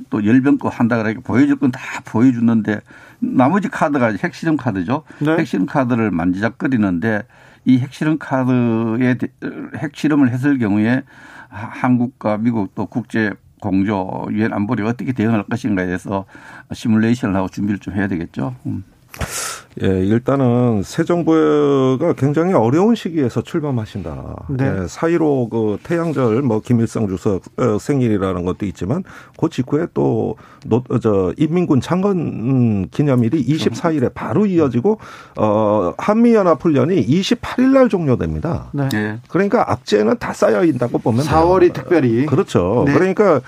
[0.10, 2.82] 또 열병급 한다 그러니까 보여줄 건 다 보여주는데
[3.20, 5.04] 나머지 카드가 핵실험 카드죠.
[5.20, 5.38] 네.
[5.38, 7.22] 핵실험 카드를 만지작거리는데
[7.64, 9.16] 이 핵실험 카드에
[9.78, 11.04] 핵실험을 했을 경우에
[11.48, 13.32] 한국과 미국 또 국제
[13.66, 16.26] 공조 유엔 안보리 어떻게 대응할 것인가에 대해서
[16.74, 18.56] 시뮬레이션을 하고 준비를 좀 해야 되겠죠.
[18.66, 18.84] 음.
[19.84, 24.36] 예, 일단은 새 정부가 굉장히 어려운 시기에서 출범하신다.
[24.50, 24.66] 네.
[24.66, 29.04] 예, 4.15그 태양절 뭐 김일성 주석 어, 생일이라는 것도 있지만
[29.38, 35.00] 그 직후에 또저 인민군 창건 기념일이 24일에 바로 이어지고
[35.38, 38.70] 어 한미 연합 훈련이 28일 날 종료됩니다.
[38.74, 39.20] 네.
[39.28, 41.74] 그러니까 악재는 다 쌓여 있다고 보면 4월이 돼요.
[41.74, 42.84] 특별히 그렇죠.
[42.88, 42.94] 네.
[42.94, 43.42] 그러니까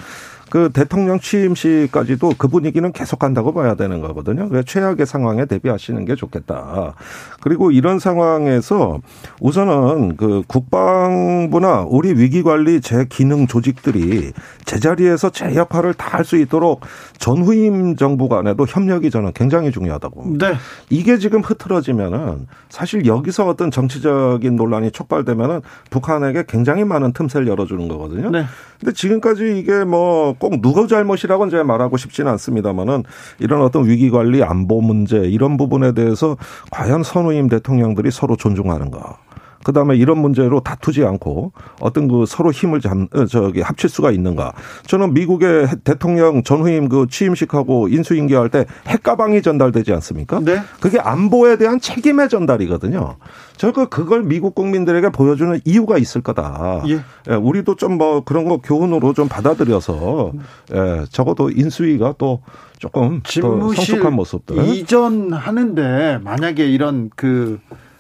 [0.49, 4.47] 그 대통령 취임 시까지도 그 분위기는 계속 간다고 봐야 되는 거거든요.
[4.49, 6.93] 그래서 최악의 상황에 대비하시는 게 좋겠다.
[7.41, 8.99] 그리고 이런 상황에서
[9.39, 14.33] 우선은 그 국방부나 우리 위기관리 제 기능 조직들이
[14.65, 16.81] 제자리에서 제 역할을 다 할 수 있도록
[17.19, 20.37] 전후임 정부 간에도 협력이 저는 굉장히 중요하다고.
[20.37, 20.53] 네.
[20.89, 28.29] 이게 지금 흐트러지면은 사실 여기서 어떤 정치적인 논란이 촉발되면은 북한에게 굉장히 많은 틈새를 열어주는 거거든요.
[28.29, 28.45] 네.
[28.79, 33.03] 근데 지금까지 이게 뭐꼭 누구 잘못이라고는 제가 말하고 싶지는 않습니다만은
[33.39, 36.37] 이런 어떤 위기 관리 안보 문제 이런 부분에 대해서
[36.71, 39.26] 과연 선후임 대통령들이 서로 존중하는가.
[39.67, 41.51] 그 다음에 이런 문제로 다투지 않고
[41.81, 44.53] 어떤 그 서로 힘을 잠, 어, 저기 합칠 수가 있는가.
[44.85, 50.39] 저는 미국의 대통령 전후임 그 취임식하고 인수인계할 때 핵가방이 전달되지 않습니까?
[50.39, 50.61] 네.
[50.79, 53.17] 그게 안보에 대한 책임의 전달이거든요.
[53.57, 56.83] 저거 그걸 미국 국민들에게 보여주는 이유가 있을 거다.
[56.87, 56.99] 예.
[57.29, 60.31] 예 우리도 좀 뭐 그런 거 교훈으로 좀 받아들여서
[60.73, 62.41] 예, 적어도 인수위가 또
[62.77, 67.59] 조금 더 성숙한 모습들 이전 하는데 만약에 이런 그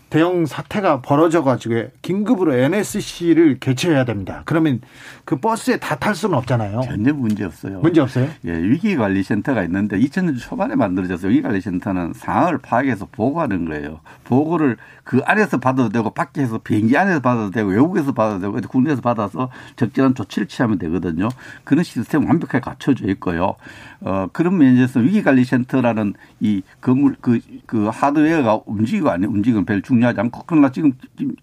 [0.09, 4.43] 대형 사태가 벌어져가지고 긴급으로 NSC를 개최해야 됩니다.
[4.45, 4.79] 그러면
[5.25, 6.81] 그 버스에 다 탈 수는 없잖아요.
[6.85, 7.79] 전혀 문제 없어요.
[7.79, 8.29] 문제 없어요?
[8.45, 13.99] 예, 위기관리센터가 있는데 2000년 초반에 만들어져서 위기관리센터는 상황을 파악해서 보고하는 거예요.
[14.25, 19.49] 보고를 그 안에서 받아도 되고 밖에서 비행기 안에서 받아도 되고 외국에서 받아도 되고 국내에서 받아서
[19.75, 21.29] 적절한 조치를 취하면 되거든요.
[21.63, 23.55] 그런 시스템 완벽하게 갖춰져 있고요.
[24.01, 30.43] 어, 그런 면에서 위기관리센터라는 이 건물 그, 그 하드웨어가 움직이고 아니 움직이면 별로 중요하지 않고
[30.45, 30.93] 그러나 지금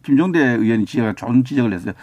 [0.02, 1.94] 김종대 의원이 지적을 좋은 지적을 했어요.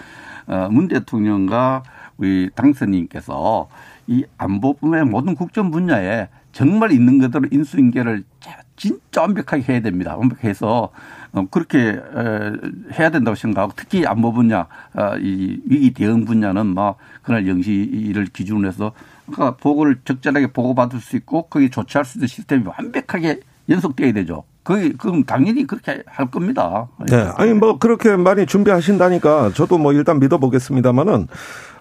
[0.48, 1.84] 어, 문 대통령과
[2.18, 3.70] 우리 당선인께서
[4.08, 8.24] 이 안보뿐만 모든 국정 분야에 정말 있는 그대로 인수인계를
[8.76, 10.18] 진짜 완벽하게 해야 됩니다.
[10.18, 10.92] 완벽해서
[11.34, 12.00] 어, 그렇게
[13.00, 18.68] 해야 된다고 생각하고 특히 안보 분야, 어, 이 위기 대응 분야는 막 그날 영시를 기준으로
[18.68, 18.92] 해서
[19.32, 24.44] 그러니까 보고를 적절하게 보고받을 수 있고 거기 조치할 수 있는 시스템이 완벽하게 연속돼야 되죠.
[24.64, 26.88] 거기 그럼 당연히 그렇게 할 겁니다.
[27.08, 31.28] 네, 아니 뭐 그렇게 많이 준비하신다니까 저도 뭐 일단 믿어보겠습니다만은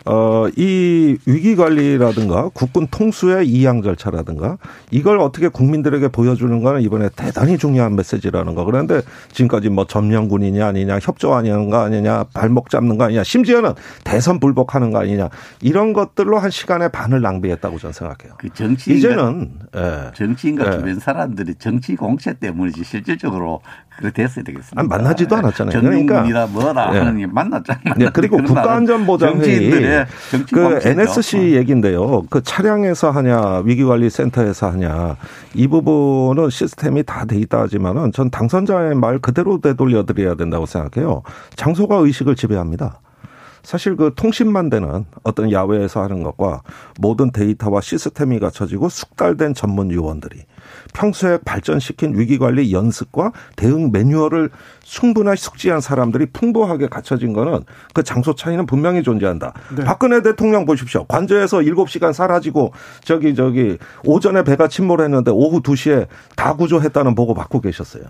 [0.07, 4.57] 어, 이 위기 관리라든가 국군 통수의 이양 절차라든가
[4.91, 8.65] 이걸 어떻게 국민들에게 보여주는 거는 이번에 대단히 중요한 메시지라는 거.
[8.65, 13.75] 그런데 지금까지 뭐 점령군이냐 아니냐 협조하는 거 아니냐 발목 잡는 거 아니냐 심지어는
[14.05, 15.29] 대선 불복하는 거 아니냐
[15.61, 18.35] 이런 것들로 한 시간의 반을 낭비했다고 저는 생각해요.
[18.39, 20.11] 그 정치인 이제는 예.
[20.15, 20.79] 정치인과 예.
[20.79, 23.61] 주변 사람들이 정치 공채 때문이지 실질적으로
[23.97, 24.81] 그래 됐어야 되겠습니다.
[24.81, 25.79] 아니, 만나지도 않았잖아요.
[25.79, 26.99] 그러니까 뭐라 예.
[27.01, 27.95] 하는 게 만났잖아요.
[27.99, 29.90] 네, 그리고 국가안전보장회의
[30.53, 31.41] 그 NSC 어.
[31.59, 32.23] 얘기인데요.
[32.31, 35.17] 그 차량에서 하냐 위기관리센터에서 하냐
[35.55, 41.23] 이 부분은 시스템이 다 돼 있다 하지만은 전 당선자의 말 그대로 되돌려 드려야 된다고 생각해요.
[41.57, 43.01] 장소가 의식을 지배합니다.
[43.63, 46.63] 사실 그 통신만 되는 어떤 야외에서 하는 것과
[46.99, 50.45] 모든 데이터와 시스템이 갖춰지고 숙달된 전문 요원들이
[50.93, 54.51] 평소에 발전시킨 위기관리 연습과 대응 매뉴얼을
[54.83, 57.61] 충분하게 숙지한 사람들이 풍부하게 갖춰진 거는
[57.95, 59.53] 그 장소 차이는 분명히 존재한다.
[59.77, 59.85] 네.
[59.85, 61.05] 박근혜 대통령 보십시오.
[61.05, 62.73] 관저에서 7시간 사라지고
[63.05, 68.05] 저기 저기 오전에 배가 침몰했는데 오후 2시에 다 구조했다는 보고 받고 계셨어요.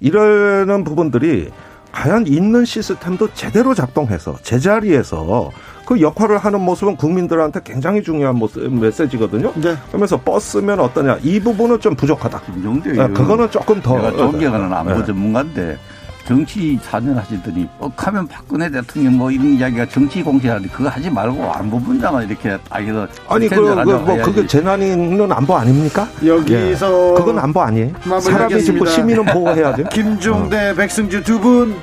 [0.00, 1.50] 이러는 부분들이
[1.92, 5.50] 과연 있는 시스템도 제대로 작동해서 제자리에서
[5.86, 9.52] 그 역할을 하는 모습은 국민들한테 굉장히 중요한 모습, 메시지거든요.
[9.54, 9.76] 네.
[9.88, 12.40] 그러면서 버스면 어떠냐 이 부분은 좀 부족하다.
[12.40, 15.04] 김종대 네, 그거는 조금 더 내가 존경하는 안보 네.
[15.06, 15.78] 전문가인데
[16.26, 21.78] 정치 4년 하시더니 뻑하면 박근혜 대통령 뭐 이런 이야기가 정치 공세하는데 그거 하지 말고 안보
[21.78, 26.08] 분야만 이렇게 아기서 아니 그, 그, 뭐 그게 재난은 안보 아닙니까?
[26.24, 27.14] 여기서 예.
[27.14, 27.92] 그건 안보 아니에요.
[28.20, 29.84] 사람이 지금 시민은 보호해야죠.
[29.84, 30.74] 김종대, 어.
[30.74, 31.76] 백승주 두 분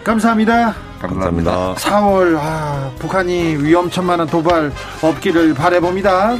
[1.07, 1.51] 감사합니다.
[1.51, 1.73] 감사합니다.
[1.75, 6.37] 4월 아, 북한이 위험천만한 도발 없기를 바래봅니다.